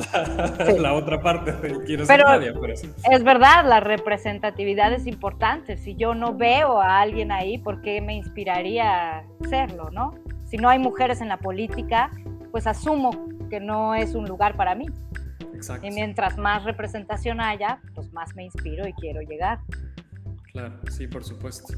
[0.80, 5.78] la, otra parte de quiero ser pero, pero Es verdad, la representatividad es importante.
[5.78, 10.16] Si yo no veo a alguien ahí, ¿por qué me inspiraría serlo, no?
[10.48, 12.12] Si no hay mujeres en la política,
[12.52, 13.12] pues asumo
[13.50, 14.88] que no es un lugar para mí.
[15.54, 15.88] Exacto.
[15.88, 19.60] Y mientras más representación haya, pues más me inspiro y quiero llegar.
[20.52, 21.74] Claro, sí, por supuesto.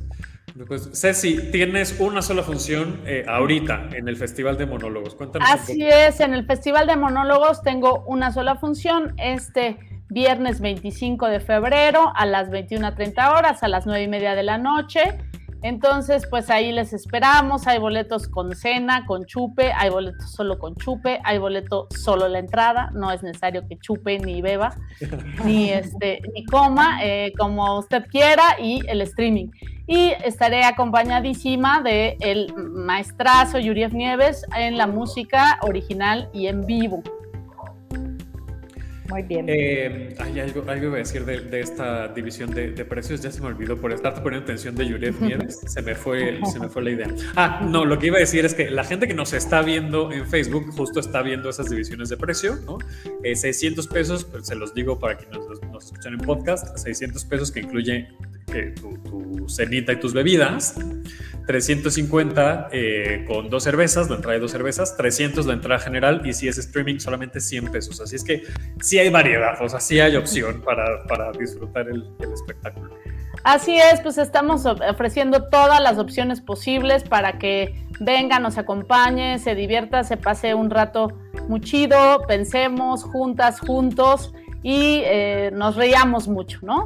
[0.68, 5.16] Pues, Ceci, tienes una sola función eh, ahorita en el Festival de Monólogos.
[5.16, 5.48] Cuéntanos.
[5.50, 9.78] Así es, en el Festival de Monólogos tengo una sola función este
[10.10, 14.58] viernes 25 de febrero a las 21.30 horas, a las 9 y media de la
[14.58, 15.18] noche.
[15.62, 17.68] Entonces, pues ahí les esperamos.
[17.68, 22.40] Hay boletos con cena, con chupe, hay boletos solo con chupe, hay boleto solo la
[22.40, 22.92] entrada.
[22.94, 24.76] No es necesario que chupe ni beba,
[25.46, 29.48] ni este, ni coma, eh, como usted quiera, y el streaming.
[29.88, 37.04] Y estaré acompañadísima de el maestrazo Yuriev Nieves en la música original y en vivo.
[39.10, 39.46] Muy bien.
[39.50, 43.48] Eh, hay algo, algo iba a decir de, esta división de, precios, ya se me
[43.48, 46.92] olvidó por estar poniendo atención de Yuret Nieves, se me, fue, se me fue la
[46.92, 47.08] idea.
[47.36, 50.12] Ah, no, lo que iba a decir es que la gente que nos está viendo
[50.12, 52.78] en Facebook justo está viendo esas divisiones de precio, ¿no?
[53.24, 57.26] 600 eh, pesos, pues, se los digo para quienes nos, nos escuchan en podcast, 600
[57.26, 58.08] pesos que incluye
[58.52, 60.76] que tu, tu, cenita y tus bebidas,
[61.50, 66.34] 350 eh, con dos cervezas, la entrada de dos cervezas, 300 la entrada general y
[66.34, 68.00] si es streaming solamente 100 pesos.
[68.00, 68.44] Así es que
[68.82, 72.96] sí hay variedad, o sea, sí hay opción para, para disfrutar el, espectáculo.
[73.44, 79.56] Así es, pues estamos ofreciendo todas las opciones posibles para que venga, nos acompañe, se
[79.56, 86.60] divierta, se pase un rato muy chido, pensemos juntas, juntos y eh, nos reíamos mucho,
[86.62, 86.86] ¿no?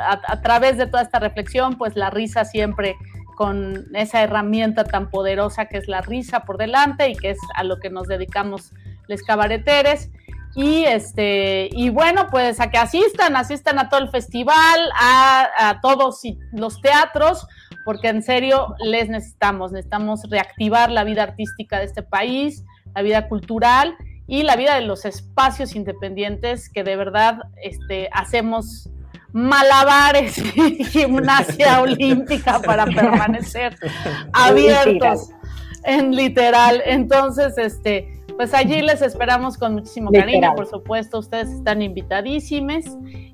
[0.00, 2.94] a, través de toda esta reflexión, pues la risa siempre
[3.38, 7.62] con esa herramienta tan poderosa que es la risa por delante y que es a
[7.62, 8.72] lo que nos dedicamos
[9.06, 10.10] les cabareteres.
[10.56, 15.80] Y este, y bueno, pues a que asistan, asistan a todo el festival, a, a
[15.80, 16.20] todos
[16.50, 17.46] los teatros,
[17.84, 23.28] porque en serio les necesitamos, necesitamos reactivar la vida artística de este país, la vida
[23.28, 23.96] cultural
[24.26, 28.90] y la vida de los espacios independientes que de verdad este, hacemos
[29.38, 33.76] malabares y gimnasia olímpica para permanecer
[34.32, 35.30] abiertos
[35.84, 36.82] en literal.
[36.84, 42.84] Entonces, este, pues allí les esperamos con muchísimo cariño, por supuesto, ustedes están invitadísimos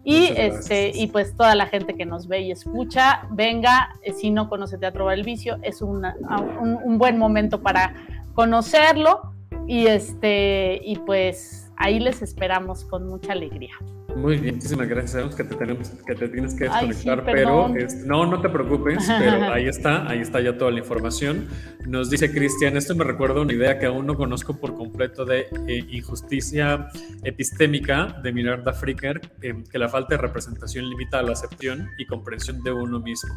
[0.04, 4.30] y este y pues toda la gente que nos ve y escucha, venga, eh, si
[4.30, 7.94] no conoce Teatro Bar Vicio, es un, un buen momento para
[8.34, 9.32] conocerlo
[9.66, 13.74] y este, y pues ahí les esperamos con mucha alegría.
[14.16, 15.12] Muy bien, muchísimas gracias.
[15.12, 17.68] Sabemos que te, tenemos, que te tienes que desconectar, pero
[18.06, 21.48] no, no te preocupes, pero ahí está, ahí está ya toda la información.
[21.86, 25.46] Nos dice Cristian, esto me recuerda una idea que aún no conozco por completo de
[25.66, 26.88] eh, injusticia
[27.24, 32.06] epistémica de Miranda Fricker, eh, que la falta de representación limita a la acepción y
[32.06, 33.34] comprensión de uno mismo.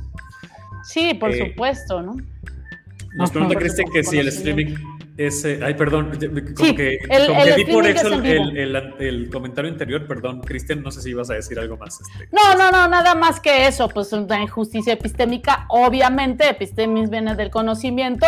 [0.84, 2.18] Sí, por eh, supuesto, ¿no?
[3.16, 4.76] Nos pregunta Cristian que si el streaming
[5.18, 6.12] ese, ay, perdón,
[6.56, 7.00] como que,
[7.58, 11.76] vi por eso el, comentario anterior, perdón, Cristian, no sé si ibas a decir algo
[11.76, 12.00] más.
[12.00, 12.30] Este.
[12.32, 17.50] No, no, no, nada más que eso, pues una injusticia epistémica, obviamente, epistemis viene del
[17.50, 18.28] conocimiento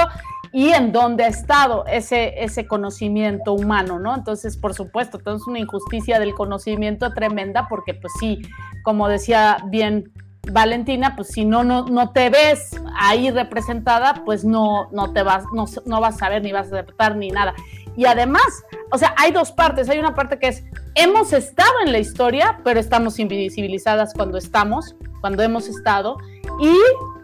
[0.52, 4.16] y en dónde ha estado ese, ese conocimiento humano, ¿no?
[4.16, 8.42] Entonces, por supuesto, entonces una injusticia del conocimiento tremenda, porque pues sí,
[8.84, 10.12] como decía bien
[10.52, 15.44] Valentina, pues si no, no, no te ves ahí representada, pues no, no te vas,
[15.54, 17.54] no, no vas a ver ni vas a aceptar ni nada.
[17.96, 19.90] Y además, o sea, hay dos partes.
[19.90, 20.64] Hay una parte que es,
[20.96, 26.18] hemos estado en la historia, pero estamos invisibilizadas cuando estamos, cuando hemos estado.
[26.62, 26.76] Y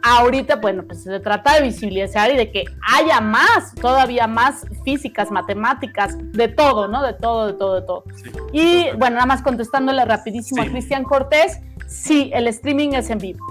[0.03, 5.31] ahorita, bueno, pues se trata de visibilizar y de que haya más, todavía más físicas,
[5.31, 7.01] matemáticas, de todo, ¿no?
[7.03, 8.03] De todo, de todo, de todo.
[8.51, 13.45] y bueno, nada más contestándole rapidísimo a Cristian Cortés, sí, el streaming es en vivo.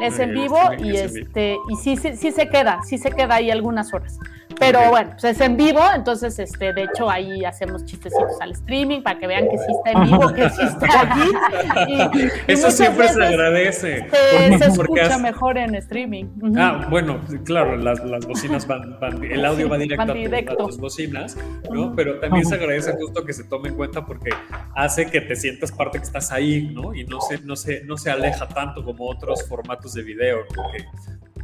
[0.00, 3.50] Es en vivo y este, y sí, sí, sí se queda, sí se queda ahí
[3.50, 4.18] algunas horas.
[4.66, 9.02] Pero bueno, pues es en vivo, entonces, este, de hecho, ahí hacemos chistecitos al streaming
[9.02, 11.00] para que vean que sí está en vivo, que sí está
[12.12, 12.28] aquí.
[12.46, 14.06] Eso siempre se agradece.
[14.10, 16.26] Se, escucha mejor en streaming.
[16.56, 21.36] Ah, bueno, claro, las, las bocinas van, el audio va directo, a, tus bocinas,
[21.70, 21.94] ¿no?
[21.94, 24.30] Pero también se agradece justo que se tome en cuenta porque
[24.74, 26.94] hace que te sientas parte que estás ahí, ¿no?
[26.94, 30.84] Y no se, no se, no se aleja tanto como otros formatos de video, porque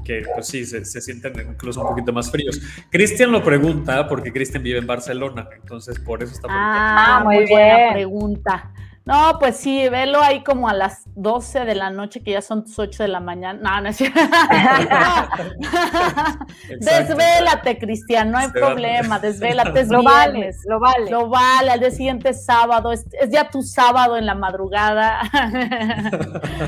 [0.05, 2.61] que pues sí, se, sienten incluso un poquito más fríos.
[2.91, 6.81] Cristian lo pregunta porque Cristian vive en Barcelona, entonces por eso está preguntando.
[6.81, 8.73] Ah, muy buena pregunta.
[9.11, 12.63] No, pues sí, velo ahí como a las 12 de la noche, que ya son
[12.63, 13.59] tus 8 de la mañana.
[13.61, 14.21] No, no es cierto.
[16.79, 19.81] Desvélate, Cristian, no hay problema, desvélate.
[19.81, 21.11] Es lo vale, lo vale.
[21.11, 25.23] Lo vale, al día siguiente sábado, es, ya tu sábado en la madrugada.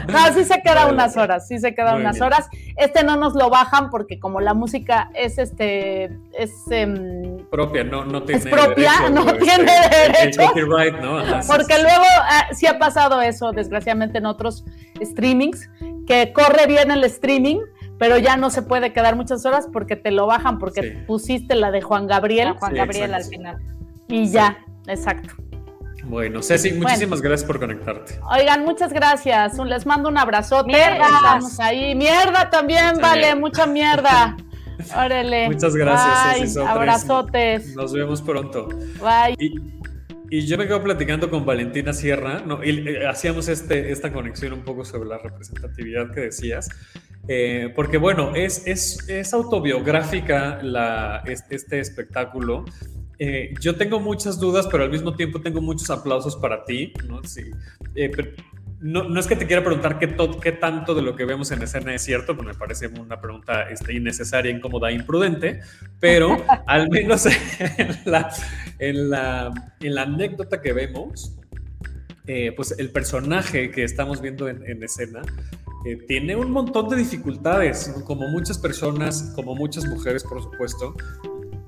[0.08, 2.48] no, sí se queda unas horas, sí se queda unas horas.
[2.76, 6.50] Este no nos lo bajan porque como la música es este, es...
[6.70, 9.72] Em, propia, no, no tiene Es propia, no este, tiene
[10.08, 10.42] derecho.
[10.42, 11.22] copyright, ¿no?
[11.46, 14.64] porque luego Ah, sí ha pasado eso, desgraciadamente, en otros
[15.02, 15.68] streamings,
[16.06, 17.58] que corre bien el streaming,
[17.98, 21.70] pero ya no se puede quedar muchas horas porque te lo bajan, porque pusiste la
[21.70, 22.54] de Juan Gabriel.
[22.58, 23.58] Juan Gabriel al final.
[24.08, 25.34] Y ya, exacto.
[26.04, 28.18] Bueno, Ceci, muchísimas gracias por conectarte.
[28.28, 29.56] Oigan, muchas gracias.
[29.58, 30.66] Les mando un abrazote.
[30.66, 31.06] Mierda.
[31.06, 31.94] Estamos ahí.
[31.94, 34.36] Mierda también, vale, mucha mierda.
[34.96, 35.48] Órale.
[35.48, 36.66] Muchas gracias, Ceci.
[36.66, 37.76] Abrazotes.
[37.76, 38.68] Nos vemos pronto.
[39.00, 39.36] Bye.
[39.38, 39.60] Y
[40.40, 42.64] yo me quedo platicando con Valentina Sierra, ¿no?
[42.64, 46.70] y eh, hacíamos este, esta conexión un poco sobre la representatividad que decías,
[47.28, 52.64] eh, porque bueno, es, es, es autobiográfica la, este, espectáculo.
[53.18, 57.22] Eh, yo tengo muchas dudas, pero al mismo tiempo tengo muchos aplausos para ti, ¿no?
[57.22, 57.50] Sí,
[58.82, 61.94] no, es que te quiera preguntar qué, qué, tanto de lo que vemos en escena
[61.94, 65.60] es cierto, porque me parece una pregunta este, innecesaria, incómoda, imprudente,
[66.00, 68.30] pero al menos en la,
[68.80, 71.38] en la, en la anécdota que vemos,
[72.26, 75.22] eh, pues el personaje que estamos viendo en, escena
[75.84, 80.96] eh, tiene un montón de dificultades, como muchas personas, como muchas mujeres, por supuesto,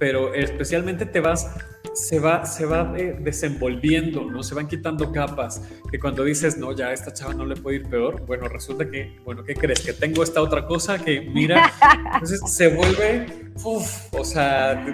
[0.01, 1.49] pero especialmente te vas,
[1.95, 4.43] se va, se va eh, desenvolviendo, ¿no?
[4.43, 7.89] Se van quitando capas, que cuando dices, no, ya esta chava no le puede ir
[7.89, 9.81] peor, bueno, resulta que, bueno, ¿qué crees?
[9.81, 11.73] Que tengo esta otra cosa que, mira,
[12.15, 13.27] entonces se vuelve,
[13.63, 14.85] uf, o sea,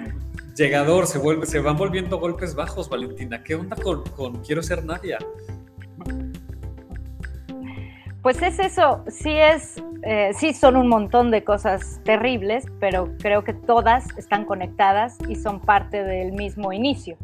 [0.55, 3.43] llegador, se vuelve, se van volviendo golpes bajos, Valentina.
[3.43, 5.17] ¿Qué onda con, con Quiero ser Nadia?
[8.21, 13.43] Pues es eso, sí es, eh, sí son un montón de cosas terribles, pero creo
[13.43, 17.17] que todas están conectadas y son parte del mismo inicio.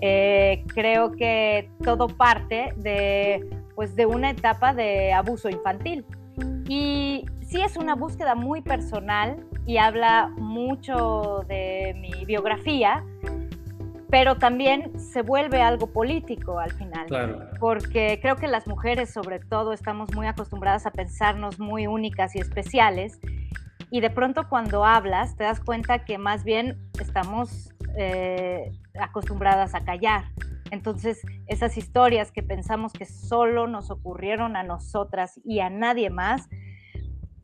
[0.00, 6.06] Eh, creo que todo parte de, pues, de una etapa de abuso infantil.
[6.68, 13.04] Y sí es una búsqueda muy personal y habla mucho de mi biografía,
[14.14, 17.50] pero también se vuelve algo político al final.
[17.58, 22.38] Porque creo que las mujeres, sobre todo, estamos muy acostumbradas a pensarnos muy únicas y
[22.38, 23.18] especiales.
[23.90, 29.84] Y de pronto cuando hablas, te das cuenta que más bien estamos eh, acostumbradas a
[29.84, 30.26] callar.
[30.70, 36.48] Entonces, esas historias que pensamos que solo nos ocurrieron a nosotras y a nadie más,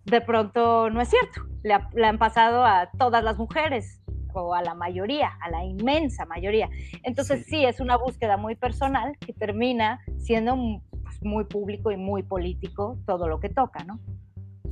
[0.04, 1.48] de pronto no es cierto.
[1.64, 3.99] le han pasado a todas las mujeres
[4.34, 6.68] o a la mayoría, a la inmensa mayoría.
[7.02, 10.56] Entonces sí, es una búsqueda muy personal que termina siendo
[11.02, 14.00] pues, muy público y muy político todo lo que toca, ¿no?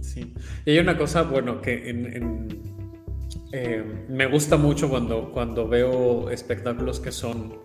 [0.01, 0.33] Sí,
[0.65, 1.91] y hay una cosa, bueno, que
[3.53, 7.59] eh, me gusta mucho cuando, cuando veo espectáculos que son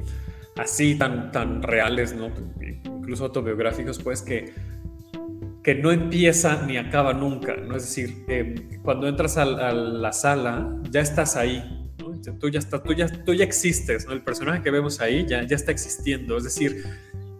[0.57, 2.29] así tan, tan reales, ¿no?
[2.61, 4.53] incluso autobiográficos, pues que
[5.63, 7.77] que no empieza ni acaba nunca, ¿no?
[7.77, 11.82] Es decir, eh, cuando entras a, la sala, ya estás ahí,
[12.39, 14.13] Tú ya, está, tú ya, tú ya existes, ¿no?
[14.13, 16.83] El personaje que vemos ahí ya, ya está existiendo, es decir,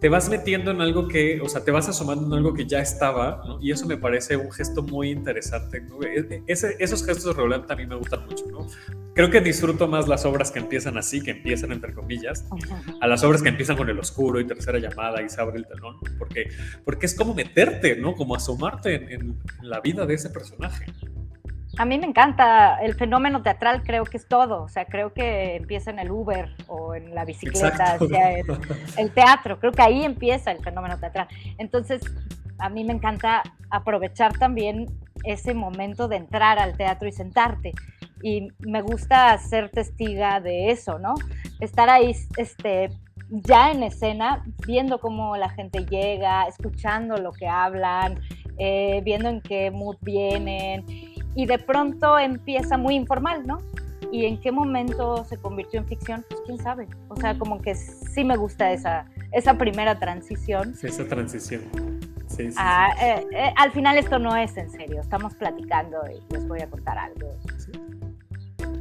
[0.03, 2.81] te vas metiendo en algo que, o sea, te vas asomando en algo que ya
[2.81, 3.57] estaba, ¿no?
[3.61, 5.77] Y eso me parece un gesto muy interesante.
[5.77, 8.67] E, e, ese, esos gestos de Roland a mí me gustan mucho, ¿no?
[9.15, 12.45] Creo que disfruto más las obras que empiezan así, que empiezan entre comillas,
[12.99, 15.65] a las obras que empiezan con el oscuro y tercera llamada y se abre el
[15.65, 16.49] telón, porque,
[16.83, 18.13] porque es como meterte, ¿no?
[18.13, 20.85] Como asomarte en, en la vida de ese personaje.
[21.77, 24.63] A mí me encanta el fenómeno teatral, creo que es todo.
[24.63, 27.97] O sea, creo que empieza en el Uber o en la bicicleta
[28.97, 29.59] el, teatro.
[29.59, 31.27] Creo que ahí empieza el fenómeno teatral.
[31.57, 32.01] Entonces,
[32.59, 33.41] a mí me encanta
[33.71, 34.85] aprovechar también
[35.23, 37.71] ese momento de entrar al teatro y sentarte.
[38.21, 41.15] Y me gusta ser testiga de eso, ¿no?
[41.59, 42.89] Estar ahí este,
[43.29, 48.21] ya en escena, viendo cómo la gente llega, escuchando lo que hablan,
[48.59, 50.85] eh, viendo en qué mood vienen.
[51.35, 53.59] Y de pronto empieza muy informal, ¿no?
[54.13, 56.87] y en qué momento se convirtió en ficción, pues quién sabe.
[57.07, 60.75] O sea, como que sí me gusta esa, esa primera transición.
[60.75, 61.63] Sí, esa transición.
[62.27, 66.33] Sí, sí, ah, eh, eh, al final esto no es en serio, estamos platicando y
[66.33, 67.27] les voy a contar algo.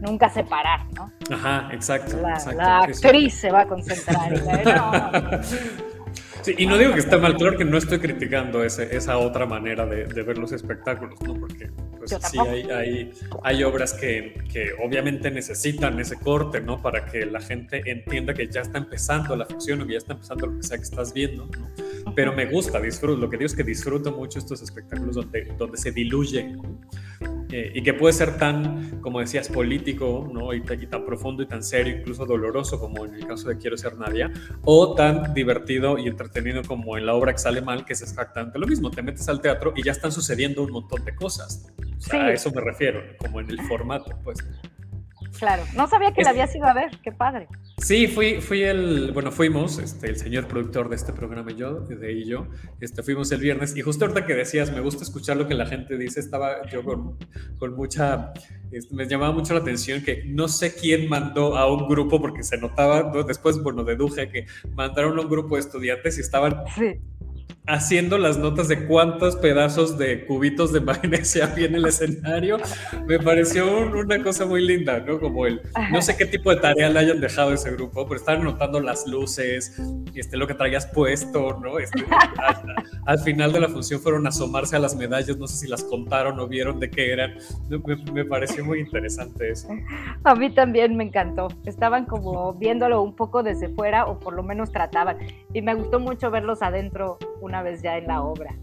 [0.02, 1.10] Nunca separar, ¿no?
[1.30, 2.18] Ajá, exacto.
[2.54, 4.32] La, actriz se va a concentrar.
[6.42, 9.46] Sí, y no digo que esté mal, claro que no estoy criticando ese, esa otra
[9.46, 11.34] manera de, de, ver los espectáculos, ¿no?
[11.34, 13.12] Porque pues, sí hay, hay,
[13.44, 16.82] hay obras que, que, obviamente necesitan ese corte, ¿no?
[16.82, 20.14] Para que la gente entienda que ya está empezando la ficción o que ya está
[20.14, 22.14] empezando lo que sea que estás viendo, ¿no?
[22.14, 25.78] Pero me gusta, disfruto, lo que digo es que disfruto mucho estos espectáculos donde, donde
[25.78, 26.56] se diluye
[27.52, 30.54] eh, y que puede ser tan, como decías, político, ¿no?
[30.54, 33.76] Y, y, tan profundo y tan serio, incluso doloroso como en el caso de Quiero
[33.76, 34.32] ser Nadia,
[34.64, 38.58] o tan divertido y entretenido como en la obra que sale mal, que es exactamente
[38.58, 41.70] lo mismo, te metes al teatro y ya están sucediendo un montón de cosas.
[42.10, 44.38] A eso me refiero, como en el formato, pues.
[45.38, 47.48] Claro, no sabía que la habías ido a ver, qué padre.
[47.78, 51.80] Sí, fui, fui el, bueno, fuimos, este, el señor productor de este programa y yo,
[51.80, 52.46] de ahí yo,
[52.80, 53.76] este, fuimos el viernes.
[53.76, 56.84] Y justo ahorita que decías, me gusta escuchar lo que la gente dice, estaba yo
[56.84, 57.18] con,
[57.58, 58.32] con mucha,
[58.70, 62.42] este, me llamaba mucho la atención que no sé quién mandó a un grupo, porque
[62.42, 67.00] se notaba, después, bueno, deduje que mandaron a un grupo de estudiantes y estaban sí
[67.66, 72.58] haciendo las notas de cuántos pedazos de cubitos de magnesia había en el escenario,
[73.06, 75.20] me pareció una cosa muy linda, ¿no?
[75.20, 75.60] Como el,
[75.92, 78.80] no sé qué tipo de tarea le hayan dejado a ese grupo, pero estaban notando
[78.80, 79.80] las luces,
[80.14, 81.78] este, lo que traías puesto, ¿no?
[81.78, 82.04] Este,
[83.06, 85.84] al, final de la función fueron a asomarse a las medallas, no sé si las
[85.84, 87.34] contaron o vieron de qué eran,
[87.68, 87.78] me,
[88.12, 89.68] me pareció muy interesante eso.
[90.24, 94.42] A mí también me encantó, estaban como viéndolo un poco desde fuera o por lo
[94.42, 95.18] menos trataban,
[95.52, 98.54] y me gustó mucho verlos adentro una vez ya en la obra,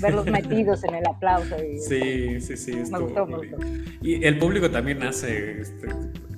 [0.00, 1.56] verlos metidos en el aplauso.
[1.64, 2.72] Y, sí, sí, sí.
[2.92, 3.56] Me gustó, gustó.
[4.02, 5.88] Y el público también hace este,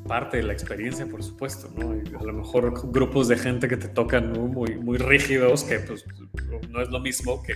[0.09, 1.91] parte de la experiencia, por supuesto, ¿no?
[2.19, 6.07] a lo mejor grupos de gente que te tocan muy, muy rígidos, que pues
[6.71, 7.55] no es lo mismo que,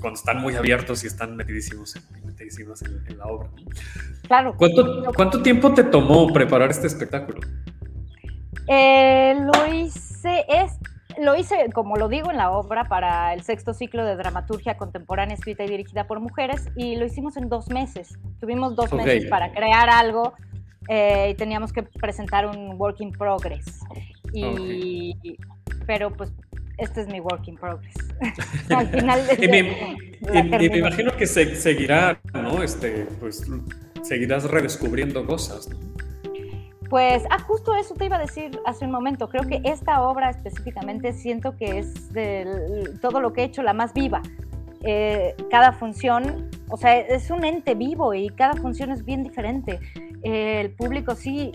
[0.00, 3.50] cuando están muy abiertos y están metidísimos en, metidísimos en, la obra.
[4.26, 4.54] Claro.
[4.56, 7.40] ¿Cuánto, ¿Cuánto tiempo te tomó preparar este espectáculo?
[8.68, 10.72] Eh, lo hice, es
[11.20, 15.34] lo hice, como lo digo en la obra, para el sexto ciclo de dramaturgia contemporánea
[15.34, 18.18] escrita y dirigida por mujeres, y lo hicimos en dos meses.
[18.40, 20.34] Tuvimos dos meses para crear algo
[20.88, 23.80] eh, y teníamos que presentar un work in progress.
[24.32, 25.16] Y,
[25.86, 26.32] Pero pues
[26.78, 27.94] este es mi work in progress.
[28.70, 32.62] Al final y, me, imagino que se, seguirá, ¿no?
[32.62, 33.46] Este, pues
[34.02, 35.68] seguirás redescubriendo cosas.
[36.88, 39.28] Pues, ah, justo eso te iba a decir hace un momento.
[39.28, 43.74] Creo que esta obra específicamente siento que es de todo lo que he hecho la
[43.74, 44.22] más viva.
[44.82, 49.80] Eh, cada función, o sea, es un ente vivo y cada función es bien diferente.
[50.22, 51.52] Eh, el público sí,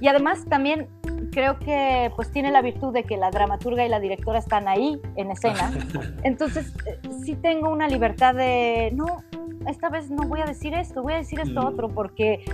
[0.00, 0.88] y además también
[1.30, 5.00] creo que pues tiene la virtud de que la dramaturga y la directora están ahí
[5.16, 5.70] en escena.
[6.24, 9.22] Entonces, eh, sí tengo una libertad de, no,
[9.68, 11.66] esta vez no voy a decir esto, voy a decir esto mm.
[11.66, 12.44] otro, porque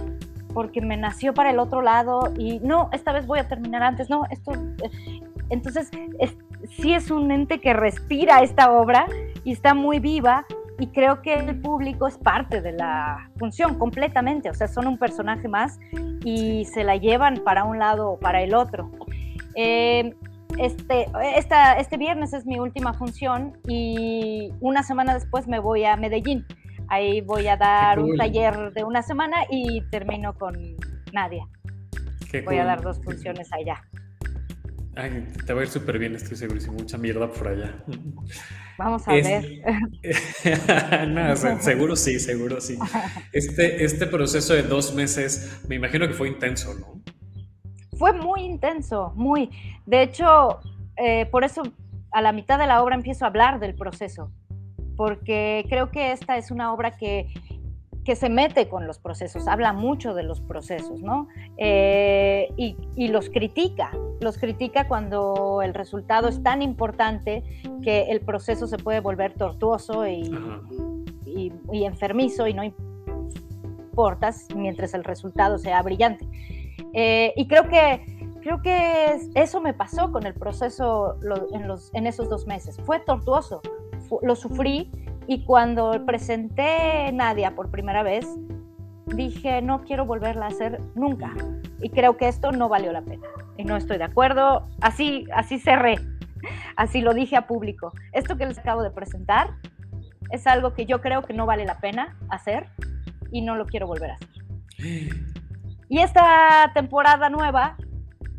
[0.59, 4.11] porque me nació para el otro lado y no, esta vez voy a terminar antes,
[4.11, 4.51] no, esto...
[5.51, 5.89] Entonces,
[6.77, 9.07] sí es un ente que respira esta obra
[9.45, 10.45] y está muy viva
[10.81, 14.99] y creo que el público es parte de la función completamente, o sea, son un
[14.99, 15.79] personaje más
[16.25, 18.91] y se la llevan para un lado o para el otro.
[19.55, 20.13] Eh,
[20.59, 21.07] este,
[21.37, 26.45] esta, este viernes es mi última función y una semana después me voy a Medellín.
[26.89, 30.55] Ahí voy a dar un taller de una semana y termino con
[31.13, 31.47] Nadia.
[32.45, 33.83] voy a dar dos funciones allá.
[34.97, 37.85] Ay, te va a ir súper bien, estoy seguro, sin mucha mierda por allá.
[38.79, 39.63] Vamos a ver.
[41.09, 42.77] no, seguro sí, seguro sí.
[43.33, 47.01] Este, este proceso de dos meses, me imagino que fue intenso, ¿no?
[47.97, 49.51] Fue muy intenso, muy.
[49.87, 50.61] De hecho,
[50.97, 51.63] eh, por eso
[52.11, 54.33] a la mitad de la obra empiezo a hablar del proceso,
[54.99, 57.29] porque creo que esta es una obra que,
[58.05, 61.29] que se mete con los procesos, habla mucho de los procesos, ¿no?
[61.57, 67.45] Eh, y, los critica, los critica cuando el resultado es tan importante
[67.81, 70.29] que el proceso se puede volver tortuoso y,
[71.27, 76.27] y, enfermizo y no importa mientras el resultado sea brillante.
[76.93, 78.03] Eh, y creo que
[78.41, 81.19] creo que eso me pasó con el proceso
[81.53, 82.79] en, los, en esos dos meses.
[82.85, 83.61] Fue tortuoso,
[84.23, 84.91] lo sufrí,
[85.27, 88.27] Y cuando presenté Nadia por primera vez,
[89.07, 91.35] dije, no quiero volverla a hacer nunca.
[91.83, 93.27] Y creo que esto no valió la pena.
[93.59, 94.65] Y no estoy de acuerdo.
[94.81, 95.97] Así, así cerré.
[96.77, 97.93] Así lo dije a público.
[98.13, 99.51] Esto que les acabo de presentar
[100.31, 102.67] es algo que yo creo que no vale la pena hacer
[103.31, 104.29] y no lo quiero volver a hacer.
[105.89, 107.77] Y esta temporada nueva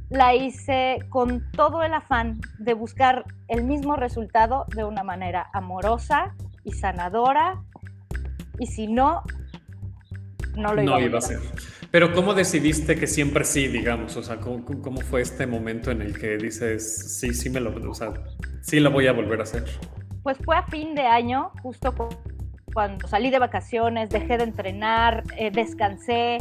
[0.09, 6.35] la hice con todo el afán de buscar el mismo resultado de una manera amorosa
[6.63, 7.61] y sanadora.
[8.59, 9.23] Y si no,
[10.55, 11.39] no lo iba, no iba a hacer.
[11.91, 14.15] Pero ¿cómo decidiste que siempre sí, digamos?
[14.15, 17.93] O sea, ¿cómo, fue este momento en el que dices, sí, sí me lo, o
[17.95, 18.13] sea,
[18.61, 19.63] sí lo voy a volver a hacer?
[20.21, 21.95] Pues fue a fin de año, justo
[22.73, 26.37] cuando salí de vacaciones, dejé de entrenar, eh, descansé,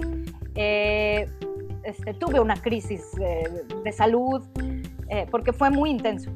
[0.54, 1.26] eh,
[1.88, 4.42] este, tuve una crisis de salud,
[5.08, 6.30] eh, porque fue muy intenso.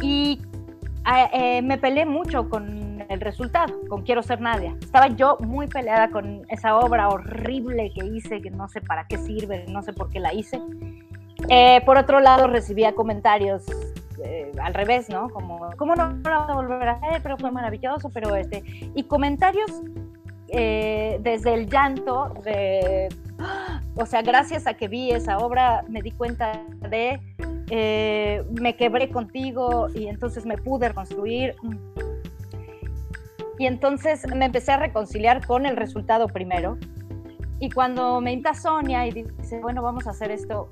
[0.00, 0.40] Y
[1.62, 4.76] me peleé mucho con el resultado, con Quiero ser Nadia.
[4.80, 9.18] Estaba yo muy peleada con esa obra horrible que hice, que no sé para qué
[9.18, 10.60] sirve, no sé por qué la hice.
[11.48, 13.64] Eh, por otro lado, recibía comentarios
[14.24, 15.28] eh, al revés, ¿no?
[15.30, 17.22] Como, ¿cómo no, la voy a volver a hacer?
[17.22, 18.62] Pero fue maravilloso, pero este...
[18.94, 19.70] Y comentarios
[20.48, 23.08] eh, desde el llanto de...
[23.96, 27.20] O sea, gracias a que vi esa obra, me di cuenta de...
[28.50, 31.54] me quebré contigo y entonces me pude reconstruir.
[33.58, 36.78] Y entonces me empecé a reconciliar con el resultado primero.
[37.58, 40.70] Y cuando me invita Sonia y dice, bueno, vamos a hacer esto,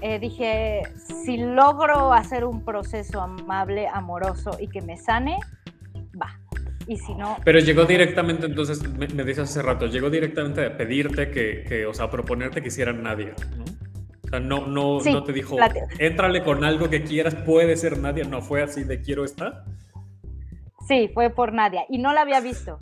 [0.00, 5.38] eh, dije, si logro hacer un proceso amable, amoroso y que me sane.
[6.86, 7.36] Y si no...
[7.44, 11.86] Pero llegó directamente, entonces, me, me dices hace rato, llegó directamente a pedirte que, que,
[11.86, 13.64] o sea, a proponerte que hicieran nadie, ¿no?
[14.24, 15.56] O sea, no, no, no te dijo,
[15.98, 19.64] éntrale con algo que quieras, puede ser nadie, no fue así de quiero estar.
[20.88, 22.76] Sí, fue por Nadia y no la había visto.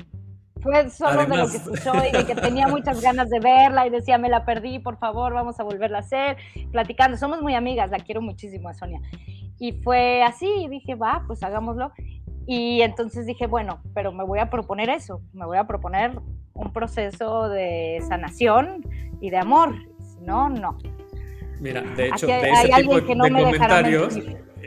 [0.62, 3.90] Fue solo de lo que escuchó y de que tenía muchas ganas de verla y
[3.90, 6.38] decía, me la perdí, por favor, vamos a volverla a hacer,
[6.72, 7.18] platicando.
[7.18, 9.00] Somos muy amigas, la quiero muchísimo a Sonia.
[9.58, 11.92] Y fue así, y dije, va, pues hagámoslo.
[12.46, 16.12] Y entonces dije, bueno, pero me voy a proponer eso, me voy a proponer
[16.52, 18.84] un proceso de sanación
[19.20, 19.74] y de amor.
[19.98, 20.78] Si no, no.
[21.60, 24.18] Mira, de hecho, de ese tipo de, comentarios,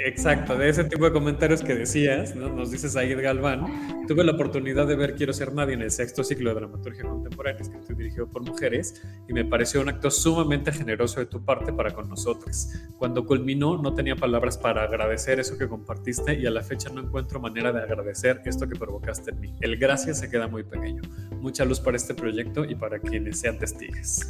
[0.06, 2.50] Exacto, de ese tipo de comentarios que decías, ¿no?
[2.50, 6.24] nos dices ahí Galván, tuve la oportunidad de ver Quiero ser nadie en el sexto
[6.24, 10.72] ciclo de dramaturgia contemporánea, escrito y dirigido por mujeres, y me pareció un acto sumamente
[10.72, 12.70] generoso de tu parte para con nosotros.
[12.98, 17.02] Cuando culminó, no tenía palabras para agradecer eso que compartiste y a la fecha no
[17.02, 19.56] encuentro manera de agradecer esto que provocaste en mí.
[19.62, 21.02] El gracias se queda muy pequeño.
[21.40, 24.22] Mucha luz para este proyecto y para quienes sean testigos.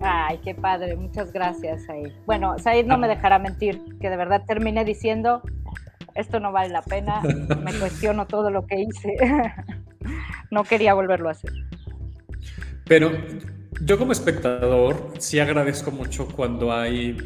[0.00, 2.12] Ay, qué padre, muchas gracias, Said.
[2.26, 5.42] Bueno, Said no me dejará mentir, que de verdad terminé diciendo,
[6.14, 7.22] esto no vale la pena,
[7.62, 9.16] me cuestiono todo lo que hice,
[10.50, 11.52] no quería volverlo a hacer.
[12.84, 13.10] Pero
[13.80, 17.16] yo como espectador sí agradezco mucho cuando hay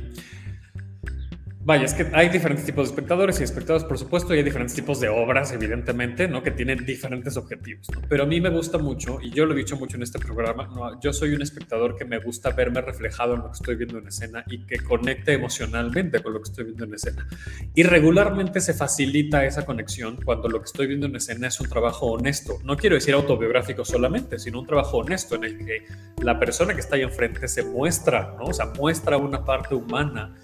[1.63, 4.75] Vaya, es que hay diferentes tipos de espectadores y espectadores, por supuesto, y hay diferentes
[4.75, 6.43] tipos de obras, evidentemente, ¿no?
[6.43, 8.01] Que tienen diferentes objetivos, ¿no?
[8.09, 10.69] Pero a mí me gusta mucho, y yo lo he dicho mucho en este programa,
[10.69, 10.99] ¿no?
[11.03, 14.09] Yo soy un espectador que me gusta verme reflejado en lo que estoy viendo en
[14.09, 17.29] escena y que conecte emocionalmente con lo que estoy viendo en escena.
[17.75, 21.69] Y regularmente se facilita esa conexión cuando lo que estoy viendo en escena es un
[21.69, 22.59] trabajo honesto.
[22.65, 25.85] No quiero decir autobiográfico solamente, sino un trabajo honesto en el que
[26.23, 28.47] la persona que está ahí enfrente se muestra, ¿no?
[28.47, 30.35] O sea, muestra una parte humana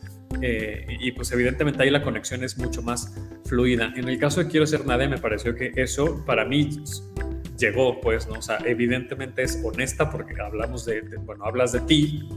[0.43, 3.15] eh, y pues evidentemente ahí la conexión es mucho más
[3.45, 3.93] fluida.
[3.97, 6.69] En el caso de Quiero ser nadie me pareció que eso para mí
[7.59, 8.39] llegó, pues, ¿no?
[8.39, 12.29] O sea, evidentemente es honesta porque hablamos de, bueno, hablas de ti,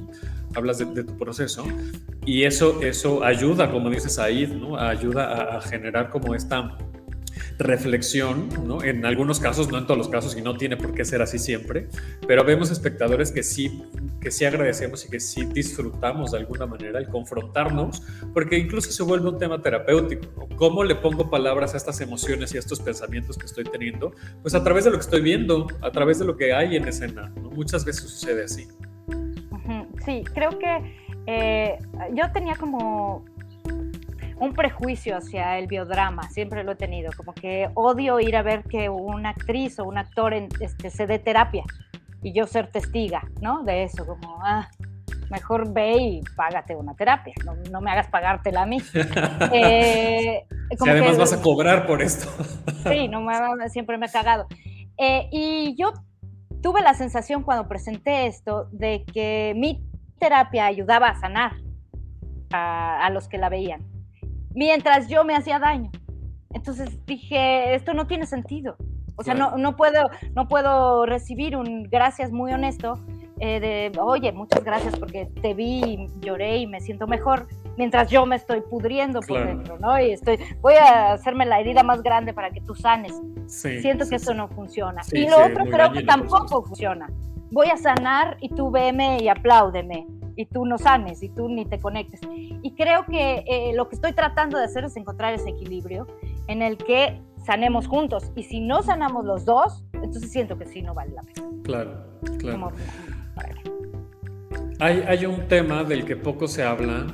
[0.55, 1.65] hablas de, tu proceso
[2.25, 4.77] y eso, eso ayuda, como dices ahí, ¿no?
[4.77, 6.77] Ayuda a generar como esta
[7.57, 8.83] reflexión, ¿no?
[8.83, 11.39] En algunos casos, no en todos los casos, y no tiene por qué ser así
[11.39, 11.87] siempre,
[12.27, 13.83] pero vemos espectadores que sí,
[14.21, 19.03] que sí agradecemos y que sí disfrutamos de alguna manera el confrontarnos, porque incluso se
[19.03, 20.47] vuelve un tema terapéutico.
[20.55, 24.13] ¿Cómo le pongo palabras a estas emociones y a estos pensamientos que estoy teniendo?
[24.41, 26.87] Pues a través de lo que estoy viendo, a través de lo que hay en
[26.87, 27.31] escena.
[27.35, 28.67] Muchas veces sucede así.
[30.05, 30.95] Sí, creo que
[31.27, 31.77] eh,
[32.13, 33.25] yo tenía como
[34.39, 38.63] un prejuicio hacia el biodrama, siempre lo he tenido, como que odio ir a ver
[38.63, 41.63] que una actriz o un actor este, se dé terapia
[42.23, 43.63] y yo ser testiga, ¿no?
[43.63, 44.69] De eso, como, ah,
[45.29, 47.33] mejor ve y págate una terapia,
[47.69, 48.77] no, me hagas pagártela a mí.
[49.53, 50.45] eh,
[50.77, 52.29] si además vas a cobrar por esto.
[52.89, 53.25] sí, no
[53.67, 54.47] siempre me he cagado.
[54.97, 55.93] Eh, y yo
[56.61, 59.83] tuve la sensación cuando presenté esto de que mi
[60.17, 61.53] terapia ayudaba a sanar
[62.51, 63.88] a los que la veían
[64.59, 65.89] mientras yo me hacía daño.
[66.53, 68.75] Entonces dije, esto no tiene sentido.
[69.15, 72.99] O sea, no, no, puedo, no puedo recibir un gracias muy honesto
[73.39, 77.47] eh, de, oye, muchas gracias porque te vi, lloré y me siento mejor,
[77.77, 79.97] mientras yo me estoy pudriendo por dentro, ¿no?
[79.97, 83.13] Y estoy, voy a hacerme la herida más grande para que tú sanes.
[83.47, 85.01] Siento que eso no funciona.
[85.13, 87.09] y lo otro creo que tampoco funciona.
[87.51, 91.65] Voy a sanar y tú veme y apláudeme y tú no sanes y tú ni
[91.65, 92.21] te conectes.
[92.61, 96.07] Y creo que eh, lo que estoy tratando de hacer es encontrar ese equilibrio
[96.47, 98.31] en el que sanemos juntos.
[98.35, 101.47] Y si no sanamos los dos, entonces siento que sí no vale la pena.
[101.63, 102.71] Claro, claro.
[104.79, 107.05] hay, hay un tema del que poco se habla,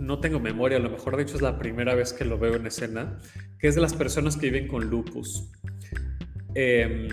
[0.00, 2.56] no tengo memoria, a lo mejor de hecho es la primera vez que lo veo
[2.56, 3.18] en escena,
[3.58, 5.50] que es de las personas que viven con lupus.
[6.54, 7.08] Em,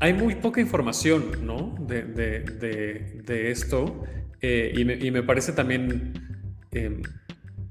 [0.00, 1.74] hay muy poca información, ¿no?
[1.80, 4.04] De, de, esto.
[4.40, 6.12] Eh, y, me, y, me, parece también
[6.72, 7.02] em,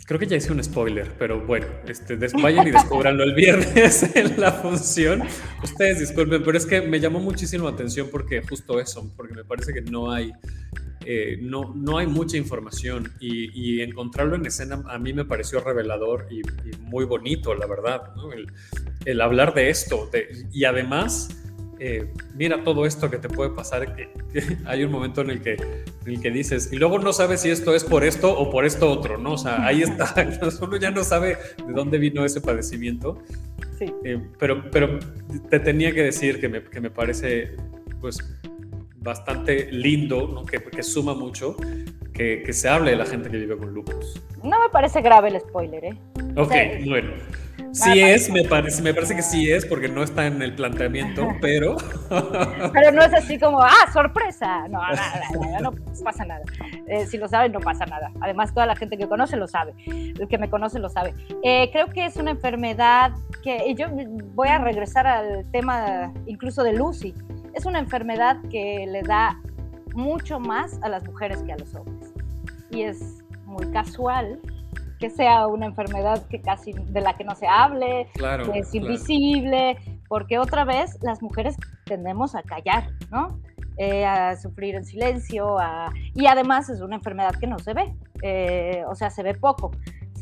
[0.05, 4.39] Creo que ya hice un spoiler, pero bueno, este, vayan y descubranlo el viernes en
[4.39, 5.23] la función.
[5.63, 9.43] Ustedes disculpen, pero es que me llamó muchísimo la atención porque justo eso, porque me
[9.43, 10.31] parece que no hay,
[11.05, 16.27] eh, no, no hay mucha información y, encontrarlo en escena a mí me pareció revelador
[16.29, 16.43] y,
[16.81, 18.47] muy bonito, la verdad, el,
[19.05, 20.11] el, hablar de esto
[20.51, 21.44] y además
[21.79, 24.09] eh, mira todo esto que te puede pasar, que,
[24.65, 27.49] hay un momento en el, que, en el que dices, y luego no sabes si
[27.49, 29.33] esto es por esto o por esto otro, ¿no?
[29.33, 30.13] O sea, ahí está,
[30.61, 33.21] uno ya no sabe de dónde vino ese padecimiento.
[33.77, 33.91] Sí.
[34.03, 34.99] Eh, pero, pero
[35.49, 37.55] te tenía que decir que me, que me parece,
[37.99, 38.19] pues,
[38.97, 40.45] bastante lindo, ¿no?
[40.45, 41.55] que, que suma mucho,
[42.15, 44.21] que, que, se hable de la gente que vive con lupus.
[44.43, 45.97] No me parece grave el spoiler, ¿eh?
[46.37, 46.53] Ok,
[46.87, 47.11] bueno.
[47.75, 51.27] Sí es, me parece, me parece que sí es, porque no está en el planteamiento,
[51.41, 51.75] pero...
[52.73, 54.67] Pero no es así como, ah, sorpresa.
[54.69, 56.41] No, nada, nada, no pasa nada.
[56.87, 58.11] Eh, si lo saben, no pasa nada.
[58.21, 59.73] Además, toda la gente que conoce lo sabe.
[59.87, 61.13] El que me conoce lo sabe.
[61.43, 63.11] Eh, creo que es una enfermedad
[63.43, 63.87] que, y yo
[64.35, 67.13] voy a regresar al tema incluso de Lucy,
[67.53, 69.41] es una enfermedad que le da
[69.93, 72.04] mucho más a las mujeres que a los hombres.
[72.75, 74.39] Y es muy casual
[74.99, 79.77] que sea una enfermedad que casi de la que no se hable, que es invisible,
[80.07, 81.55] porque otra vez las mujeres
[81.85, 83.39] tendemos a callar, ¿no?
[83.77, 85.57] Eh, a sufrir en silencio,
[86.13, 89.71] y además es una enfermedad que no se ve, eh, o sea, se ve poco,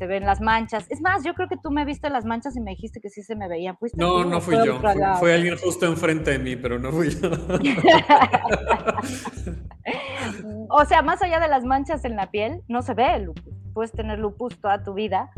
[0.04, 0.86] se ven las manchas.
[0.90, 3.24] Es más, yo creo que tú me viste las manchas y me dijiste que sí
[3.24, 3.78] se me veían.
[3.96, 4.82] no, no fui yo,
[5.18, 7.32] fue, alguien justo enfrente de mí, pero no fui yo.
[10.70, 13.54] o sea, más allá de las manchas en la piel, no se ve el lupus
[13.74, 15.32] puedes tener lupus toda tu vida,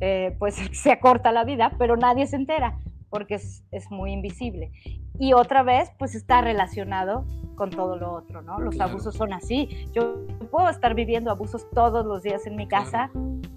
[0.00, 2.80] eh, pues se acorta la vida, pero nadie se entera
[3.10, 4.70] porque es, es, muy invisible.
[5.18, 8.58] Y otra vez, pues está relacionado con todo lo otro, ¿no?
[8.58, 9.86] Los abusos son así.
[9.92, 13.10] Yo puedo estar viviendo abusos todos los días en mi casa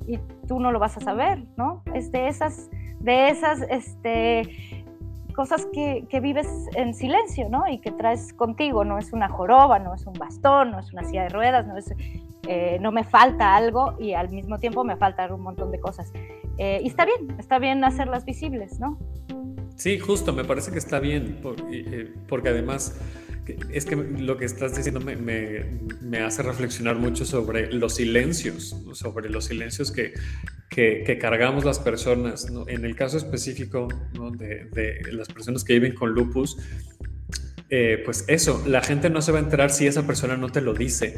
[0.05, 1.83] y tú no lo vas a saber, ¿no?
[1.93, 4.83] Es de esas, de esas, este,
[5.33, 7.67] cosas que, que, vives en silencio, ¿no?
[7.67, 11.03] Y que traes contigo, no es una joroba, no es un bastón, no es una
[11.03, 11.93] silla de ruedas, no es
[12.45, 16.11] eh, no me falta algo y al mismo tiempo me faltan un montón de cosas.
[16.57, 18.97] Eh, y está bien, está bien hacerlas visibles, ¿no?
[19.75, 21.39] Sí, justo, me parece que está bien,
[21.71, 22.95] eh, porque además
[23.73, 29.45] es que lo que estás diciendo me, hace reflexionar mucho sobre los silencios, sobre los
[29.45, 30.13] silencios que,
[30.69, 32.47] que, cargamos las personas.
[32.67, 33.89] En el caso específico
[34.37, 36.57] de, las personas que viven con lupus,
[38.05, 40.73] pues eso, la gente no se va a enterar si esa persona no te lo
[40.73, 41.15] dice.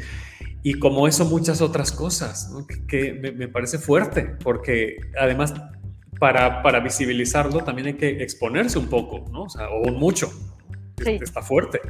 [0.66, 2.50] Y como eso muchas otras cosas,
[2.88, 5.54] que, me, parece fuerte, porque además
[6.18, 9.44] para, para, visibilizarlo también hay que exponerse un poco, ¿no?
[9.44, 10.30] O sea, o mucho.
[11.02, 11.18] Sí.
[11.20, 11.80] Está fuerte.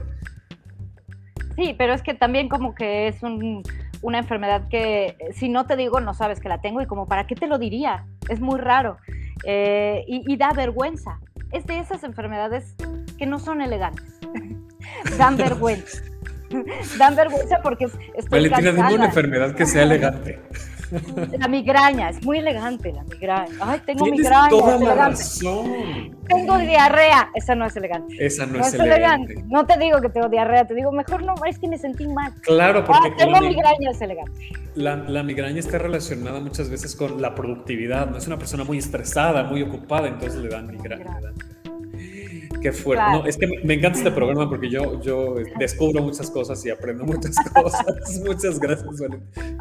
[1.54, 6.00] Sí, pero es que también como que es una enfermedad que si no te digo
[6.00, 8.98] no sabes que la tengo y como para qué te lo diría, es muy raro
[9.44, 11.20] eh, y, y da vergüenza.
[11.52, 12.74] Es de esas enfermedades
[13.16, 14.18] que no son elegantes,
[15.18, 16.02] dan vergüenza.
[16.98, 20.40] Dan vergüenza porque estoy Valentina, dime una enfermedad que sea elegante.
[21.38, 23.54] La migraña, es muy elegante la migraña.
[23.60, 24.48] Ay, tengo migraña.
[24.48, 26.16] Toda la razón.
[26.28, 28.14] Tengo diarrea, esa no es elegante.
[28.18, 29.44] Esa no, es, elegante.
[29.48, 32.32] No te digo que tengo diarrea, te digo, mejor no, es que me sentí mal.
[32.42, 33.08] Claro, porque.
[33.12, 34.32] Ah, tengo migraña, es elegante.
[34.74, 38.78] La, la, migraña está relacionada muchas veces con la productividad, no es una persona muy
[38.78, 41.20] estresada, muy ocupada, entonces le dan migraña.
[42.60, 43.04] Qué fuerte.
[43.10, 47.04] No, es que me encanta este programa porque yo, yo descubro muchas cosas y aprendo
[47.04, 48.20] muchas cosas.
[48.24, 48.88] Muchas gracias,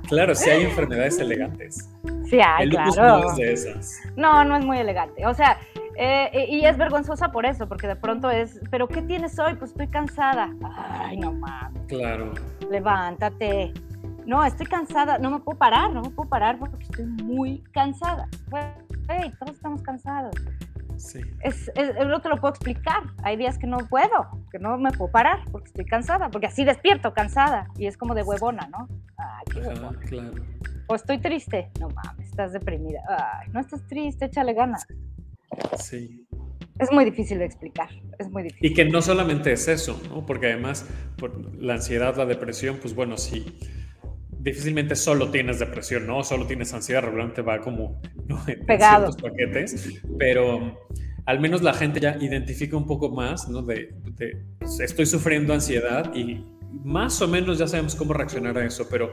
[0.07, 1.89] Claro, sí hay enfermedades elegantes.
[2.29, 3.19] Sí hay, claro.
[3.19, 3.99] No es de esas.
[4.15, 5.25] No, no es muy elegante.
[5.25, 5.59] O sea,
[5.97, 9.55] eh, y es vergonzosa por eso, porque de pronto es, ¿pero qué tienes hoy?
[9.55, 10.53] Pues estoy cansada.
[10.63, 11.83] Ay, no mames.
[11.87, 12.33] Claro.
[12.69, 13.73] Levántate.
[14.25, 18.27] No, estoy cansada, no me puedo parar, no me puedo parar porque estoy muy cansada.
[19.07, 20.33] Hey, todos estamos cansados
[20.97, 21.21] Sí.
[21.41, 21.71] Es,
[22.05, 23.03] no te lo puedo explicar.
[23.23, 26.63] Hay días que no puedo, que no me puedo parar porque estoy cansada, porque así
[26.63, 28.87] despierto cansada y es como de huevona, ¿no?
[29.17, 29.99] Ay, qué huevona.
[29.99, 30.33] claro.
[30.87, 31.71] O estoy triste.
[31.79, 33.01] No mames, estás deprimida.
[33.09, 34.85] Ay, no estás triste, échale ganas.
[35.79, 36.27] Sí.
[36.77, 37.89] Es muy difícil de explicar,
[38.19, 38.69] es muy difícil.
[38.69, 40.25] Y que no solamente es eso, ¿no?
[40.25, 40.85] Porque además,
[41.17, 43.57] por la ansiedad, la depresión, pues bueno, sí
[44.45, 46.23] difícilmente solo tienes depresión, ¿no?
[46.23, 47.99] Solo tienes ansiedad, regularmente va como
[48.47, 49.11] en, Pegado.
[49.11, 50.79] ciertos paquetes, pero
[51.25, 53.63] al menos la gente ya identifica un poco más, ¿no?
[53.63, 53.95] De,
[54.59, 56.45] pues, estoy sufriendo ansiedad y
[56.83, 59.11] más o menos ya sabemos cómo reaccionar a eso, pero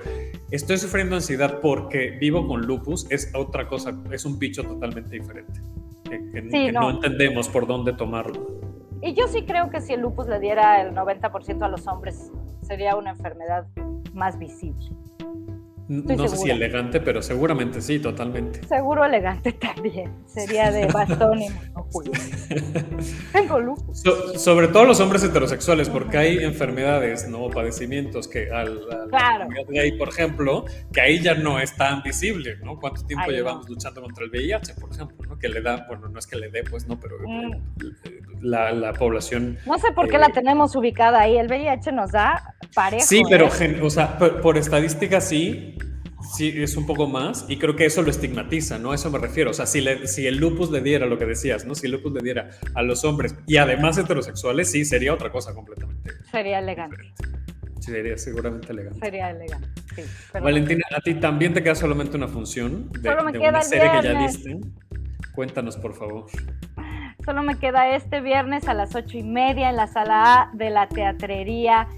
[0.50, 5.62] estoy sufriendo ansiedad porque vivo con lupus, es otra cosa, es un bicho totalmente diferente,
[6.10, 6.90] que, no.
[6.90, 8.60] entendemos por dónde tomarlo.
[9.00, 12.30] Y yo sí creo que si el lupus le diera el 90% a los hombres,
[12.60, 13.66] sería una enfermedad
[14.12, 14.90] más visible
[15.88, 18.66] no sé si elegante, pero seguramente sí, totalmente.
[18.66, 20.12] Seguro elegante también.
[20.26, 21.48] Sería de bastón y
[23.32, 23.76] Tengo
[24.36, 27.50] sobre todo los hombres heterosexuales, porque hay enfermedades, ¿no?
[27.50, 29.48] Padecimientos que al, claro.
[29.68, 32.78] gay, por ejemplo, que ahí ya no es tan visible, ¿no?
[32.78, 35.38] ¿Cuánto tiempo llevamos luchando contra el VIH, por ejemplo, ¿no?
[35.38, 37.52] Que le da, bueno, no es que le dé, pues no, pero mm.
[38.42, 39.58] La, la, población.
[39.66, 41.36] No sé por qué la eh, tenemos ubicada ahí.
[41.38, 43.04] El VIH nos da parejo.
[43.06, 43.80] Sí, pero, ¿eh?
[43.82, 45.78] o sea, por estadística sí,
[46.32, 48.92] Sí, es un poco más y creo que eso lo estigmatiza, ¿no?
[48.92, 49.50] A eso me refiero.
[49.50, 51.74] O sea, si, si el lupus le diera lo que decías, ¿no?
[51.74, 55.54] Si el lupus le diera a los hombres y además heterosexuales, sí, sería otra cosa
[55.54, 56.10] completamente.
[56.30, 57.12] Sería elegante.
[57.80, 59.00] Sí, sería seguramente elegante.
[59.00, 60.02] Sería elegante, sí.
[60.32, 64.60] Valentina, a ti también te queda solamente una función de, una serie que ya viste.
[65.34, 66.26] Cuéntanos, por favor.
[67.24, 70.70] Solo me queda este viernes a las ocho y media en la sala A de
[70.70, 71.88] la teatrería.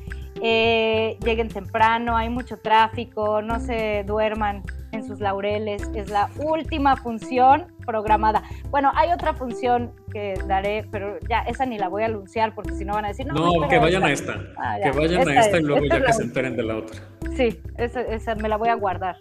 [0.42, 4.62] Eh, lleguen temprano, hay mucho tráfico, no se duerman
[4.92, 8.42] en sus laureles, es la última función programada.
[8.70, 12.72] Bueno, hay otra función que daré, pero ya esa ni la voy a anunciar porque
[12.74, 15.40] si no van a decir, no, no que vayan a esta, ah, que vayan a
[15.40, 17.00] esta y luego ya que se enteren de la otra.
[17.36, 19.16] Sí, esa, me la voy a guardar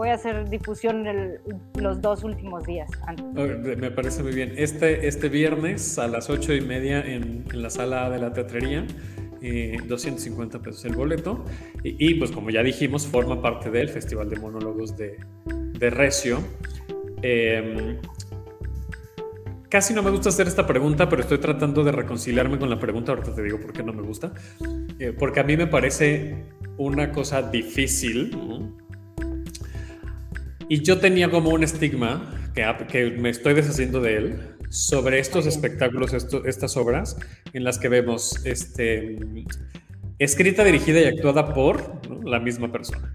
[0.00, 1.04] voy a hacer difusión
[1.74, 2.90] los dos últimos días.
[3.76, 4.54] Me parece muy bien.
[4.56, 8.86] Este, este viernes a las ocho y media en, en la sala de la teatrería
[9.86, 11.44] 250 eh, pesos el boleto.
[11.84, 15.18] Y, pues como ya dijimos, forma parte del Festival de Monólogos de,
[15.78, 16.38] de Recio.
[17.20, 17.98] Em,
[19.68, 23.12] casi no me gusta hacer esta pregunta, pero estoy tratando de reconciliarme con la pregunta.
[23.12, 24.32] Ahorita te digo por qué no me gusta.
[24.98, 26.46] Eh, porque a mí me parece
[26.78, 28.34] una cosa difícil.
[30.70, 35.44] Y yo tenía como un estigma que, que me estoy deshaciendo de él sobre estos
[35.46, 37.16] espectáculos, estas obras
[37.52, 39.18] en las que vemos este,
[40.20, 43.12] escrita, dirigida y actuada por la misma persona.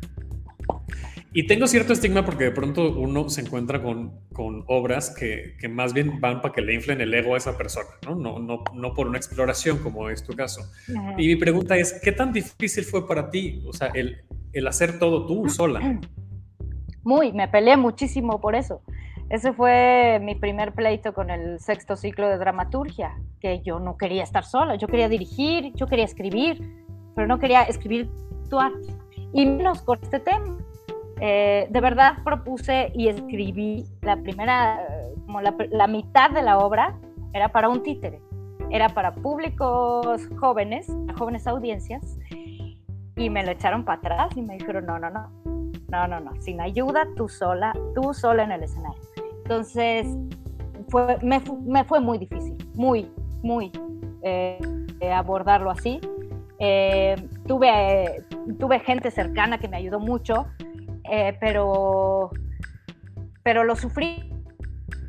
[1.32, 5.70] Y tengo cierto estigma porque de pronto uno se encuentra con, con obras que, que,
[5.70, 8.16] más bien van para que le inflen el ego a esa persona, ¿no?
[8.16, 10.70] No, no, no por una exploración como es tu caso.
[11.18, 13.64] Y mi pregunta es, ¿qué tan difícil fue para ti?
[13.66, 16.02] O sea, el, el hacer todo tú sola.
[17.06, 18.82] Muy, me peleé muchísimo por eso.
[19.30, 24.24] Ese fue mi primer pleito con el sexto ciclo de dramaturgia, que yo no quería
[24.24, 26.84] estar sola, yo quería dirigir, yo quería escribir,
[27.14, 28.10] pero no quería escribir
[28.42, 28.72] actuar,
[29.34, 30.58] y menos con este tema.
[31.22, 34.80] Eh, de verdad propuse y escribí la primera,
[35.28, 36.98] como la, la mitad de la obra
[37.34, 38.20] era para un títere,
[38.72, 42.18] era para públicos jóvenes, jóvenes audiencias,
[43.16, 45.55] y me lo echaron para atrás y me dijeron, no, no, no,
[45.90, 49.02] no, no, no, sin ayuda, tú sola, tú sola en el escenario.
[49.44, 50.08] Entonces,
[50.90, 53.12] fue, me, fue muy difícil, muy,
[53.44, 53.72] muy
[54.24, 54.60] eh,
[55.14, 56.00] abordarlo así.
[56.58, 57.16] Eh,
[57.48, 58.24] tuve,
[58.60, 60.48] tuve gente cercana que me ayudó mucho,
[61.10, 62.32] eh, pero,
[63.44, 64.32] pero lo sufrí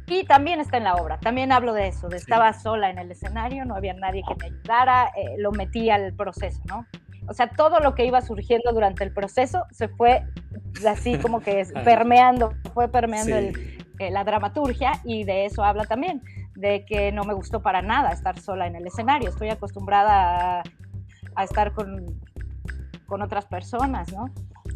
[0.08, 3.10] y también está en la obra, también hablo de eso, de estaba sola en el
[3.10, 6.86] escenario, no había nadie que me ayudara, lo metí al proceso, ¿no?
[7.28, 10.22] O sea, todo lo que iba surgiendo durante el proceso se fue
[10.86, 16.22] así como que permeando, fue permeando el, eh, la dramaturgia y de eso habla también,
[16.54, 20.62] de que no me gustó para nada estar sola en el escenario, estoy acostumbrada
[21.34, 22.20] a, estar con,
[23.06, 24.30] con, otras personas, ¿no?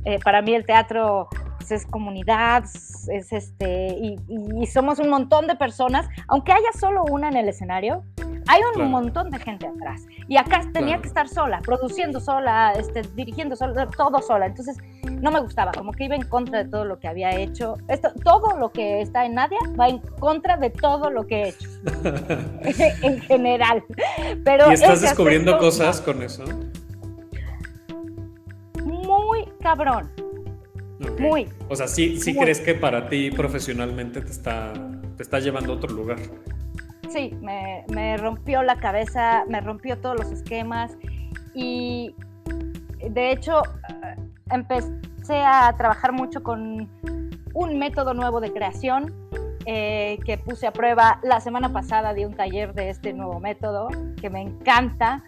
[0.05, 1.29] Eh, para mí el teatro
[1.59, 4.17] pues, es comunidad, es este, y,
[4.59, 8.05] y, somos un montón de personas, aunque haya solo una en el escenario,
[8.51, 10.07] hay un montón de gente atrás.
[10.27, 14.47] Y acá tenía que estar sola, produciendo sola, este, dirigiendo sola, todo sola.
[14.47, 17.77] Entonces, no me gustaba, como que iba en contra de todo lo que había hecho.
[17.87, 21.49] Esto, todo lo que está en Nadia va en contra de todo lo que he
[21.51, 21.69] hecho.
[23.03, 23.85] en general.
[24.45, 26.45] Pero ¿Y estás descubriendo cosas con eso?
[28.85, 30.11] Muy cabrón.
[31.21, 31.49] Muy.
[31.69, 34.73] O sea, sí, sí crees que para ti profesionalmente te está,
[35.17, 36.19] te está llevando a otro lugar.
[37.11, 40.97] Sí, me, rompió la cabeza, me rompió todos los esquemas
[41.55, 42.15] y
[43.11, 43.63] de hecho
[44.51, 46.89] empecé a trabajar mucho con
[47.55, 49.15] un método nuevo de creación
[49.67, 53.89] eh, que puse a prueba la semana pasada de un taller de este nuevo método
[54.21, 55.23] que me encanta,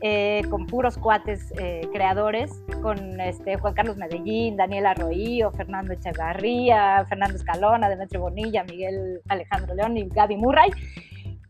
[0.00, 7.04] eh, con puros cuates eh, creadores, con este, Juan Carlos Medellín, Daniel Arroyo, Fernando Echevarría,
[7.08, 10.70] Fernando Escalona, Demetrio Bonilla, Miguel Alejandro León y Gaby Murray.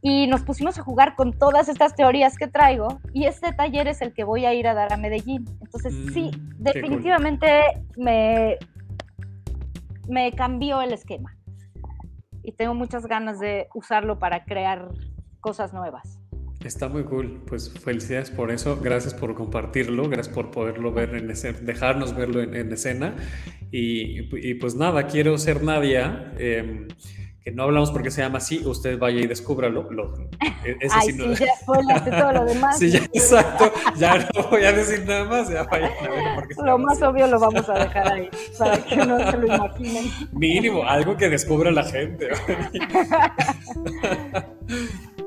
[0.02, 4.02] Y nos pusimos a jugar con todas estas teorías que traigo y este taller es
[4.02, 5.44] el que voy a ir a dar a Medellín.
[5.60, 7.46] Entonces sí, mm, definitivamente
[7.96, 8.58] me,
[10.08, 11.36] me cambió el esquema
[12.42, 14.88] y tengo muchas ganas de usarlo para crear
[15.40, 16.18] cosas nuevas.
[16.64, 21.28] Está muy cool, pues felicidades por eso, gracias por compartirlo, gracias por poderlo ver en
[21.30, 23.16] escena, dejarnos verlo en, escena
[23.72, 24.22] y,
[24.54, 26.32] pues nada, quiero ser Nadia.
[26.38, 26.86] Eh,
[27.42, 29.90] que no hablamos porque se llama así, usted vaya y descúbralo.
[29.90, 30.14] Lo,
[30.64, 31.32] ese Ay, sí, no...
[31.32, 31.54] ya
[32.20, 32.78] todo lo demás.
[32.78, 36.54] sí, ya, exacto, ya no voy a decir nada más, ya vayan a ver porque
[36.62, 40.04] Lo más obvio lo vamos a dejar ahí, para que no se lo imaginen.
[40.32, 42.28] Mínimo, algo que descubra la gente.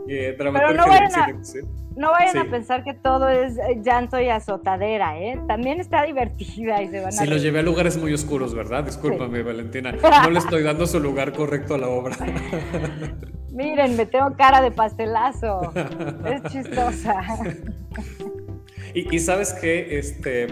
[0.08, 1.28] Pero no vayan a...
[1.96, 5.40] No vayan a pensar que todo es eh, llanto y azotadera, ¿eh?
[5.48, 7.12] También está divertida y se van a...
[7.12, 8.84] Sí, lo llevé a lugares muy oscuros, ¿verdad?
[8.84, 9.94] Discúlpame, Valentina.
[10.24, 12.18] No le estoy dando su lugar correcto a la obra.
[13.52, 15.72] Miren, me tengo cara de pastelazo.
[16.26, 17.22] Es chistosa.
[18.94, 20.48] Y, y sabes que este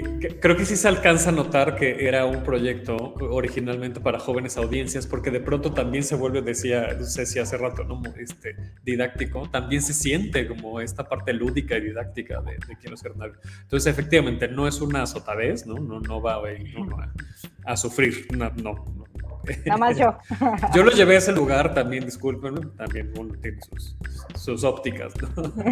[0.00, 5.06] creo que sí se alcanza a notar que era un proyecto originalmente para jóvenes audiencias,
[5.06, 8.00] porque de pronto también se vuelve, decía Ceci hace rato, ¿no?
[8.18, 13.12] este, didáctico, también se siente como esta parte lúdica y didáctica de, Quiero ser.
[13.62, 15.74] Entonces, efectivamente, no es una azotadez, ¿no?
[15.74, 19.04] No, no va a, a, sufrir, no, no,
[19.66, 20.16] Nada más yo.
[20.74, 23.58] yo lo llevé a ese lugar también, disculpen, también uno tiene
[24.36, 25.12] sus, ópticas.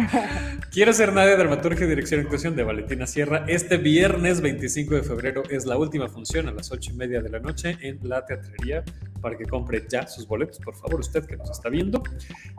[0.71, 3.45] Quiero ser nadie, dramaturgia y dirección y actuación de Valentina Sierra.
[3.47, 7.29] Este viernes 25 de febrero es la última función a las 8 y media de
[7.29, 8.83] la noche en la teatrería
[9.21, 12.01] para que compre ya sus boletos, por favor, usted que nos está viendo.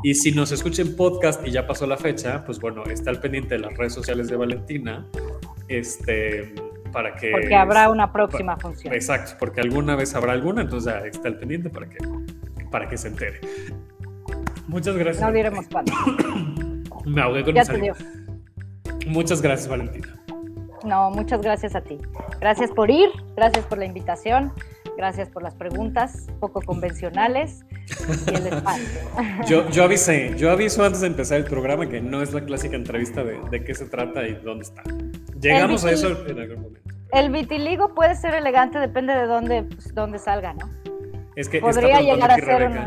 [0.03, 3.21] Y si nos escucha en podcast y ya pasó la fecha, pues bueno, está al
[3.21, 5.07] pendiente de las redes sociales de Valentina.
[5.69, 6.55] Este
[6.93, 7.31] para que...
[7.31, 8.95] Porque habrá una próxima función.
[8.95, 11.99] Exacto, porque alguna vez habrá alguna, entonces ya está el pendiente para que,
[12.71, 13.41] para que se entere.
[14.69, 15.25] Muchas gracias.
[15.25, 15.93] No diremos cuándo.
[17.05, 17.93] Me ahogué con ya te
[19.07, 20.09] Muchas gracias, Valentina.
[20.85, 21.99] No, muchas gracias a ti.
[22.41, 24.53] Gracias por ir, gracias por la invitación,
[24.97, 27.65] gracias por las preguntas poco convencionales
[28.27, 28.89] y el espacio.
[29.47, 32.77] Yo, yo avisé, yo aviso antes de empezar el programa que no es la clásica
[32.77, 34.83] entrevista de, de qué se trata y dónde está.
[35.43, 36.91] Llegamos a eso en algún momento.
[37.13, 40.71] El vitiligo puede ser elegante, depende de dónde, pues, dónde salga, ¿no?
[41.37, 42.87] Es que podría llegar a ser una...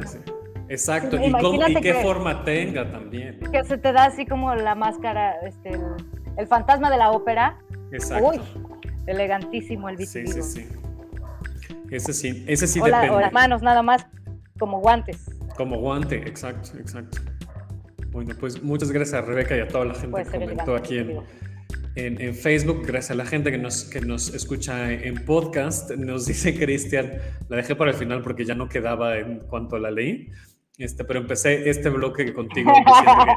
[0.67, 3.39] Exacto, y, qué forma tenga también.
[3.51, 5.79] Que se te da así como la máscara, este,
[6.37, 7.59] el, fantasma de la ópera.
[7.91, 8.29] Exacto.
[8.29, 8.41] Uy,
[9.05, 10.41] elegantísimo el vitiligo.
[10.41, 10.85] Sí, sí, sí.
[11.91, 13.11] Ese sí, ese sí depende.
[13.11, 14.07] o las manos nada más,
[14.57, 15.29] como guantes.
[15.55, 17.19] Como guante, exacto, exacto.
[18.09, 21.19] Bueno, pues muchas gracias a Rebeca y a toda la gente que comentó aquí en,
[21.95, 25.91] en, Facebook, gracias a la gente que nos, que nos escucha en podcast.
[25.91, 27.13] Nos dice Cristian,
[27.47, 30.29] la dejé para el final porque ya no quedaba en cuanto a la ley.
[30.77, 32.71] Este, pero empecé este bloque contigo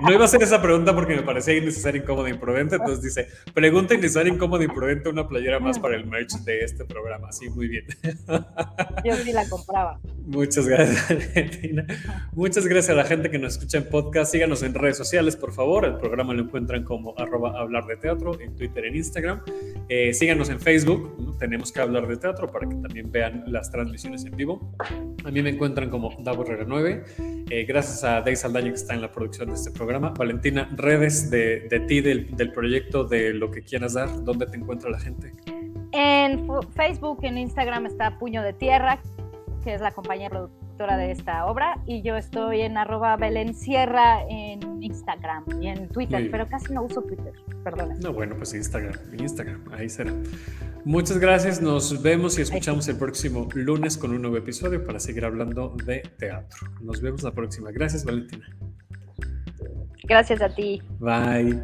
[0.03, 2.77] no iba a hacer esa pregunta porque me parecía innecesaria, incómoda e imprudente.
[2.77, 6.85] Entonces dice: Pregunta innecesaria, incómoda e imprudente, una playera más para el merch de este
[6.85, 7.33] programa.
[7.33, 7.85] Sí, muy bien.
[9.05, 10.01] Yo sí la compraba.
[10.27, 11.87] Muchas gracias, Argentina.
[12.33, 14.33] Muchas gracias a la gente que nos escucha en podcast.
[14.33, 15.85] Síganos en redes sociales, por favor.
[15.85, 19.43] El programa lo encuentran como arroba hablar de teatro en Twitter, en Instagram.
[19.89, 21.28] Eh, síganos en Facebook.
[21.39, 24.75] Tenemos que hablar de teatro para que también vean las transmisiones en vivo.
[25.25, 27.05] A mí me encuentran como Davo Herrera 9.
[27.51, 30.11] Eh, gracias a Dave Saldaña que está en la producción de este programa.
[30.11, 34.57] Valentina, redes de, de ti, del, del, proyecto, de lo que quieras dar, ¿dónde te
[34.57, 35.33] encuentra la gente?
[35.93, 38.99] En Facebook, en Instagram está Puño de Tierra,
[39.65, 44.23] que es la compañía productora de esta obra, y yo estoy en arroba Belén Sierra
[44.29, 47.33] en Instagram y en Twitter, pero casi no uso Twitter,
[47.65, 47.99] perdón.
[48.01, 50.13] No, bueno, pues Instagram, Instagram, ahí será.
[50.85, 55.25] Muchas gracias, nos vemos y escuchamos el próximo lunes con un nuevo episodio para seguir
[55.25, 56.69] hablando de teatro.
[56.81, 57.71] Nos vemos la próxima.
[57.73, 58.47] Gracias, Valentina.
[60.05, 60.81] Gracias a ti.
[61.01, 61.61] Bye.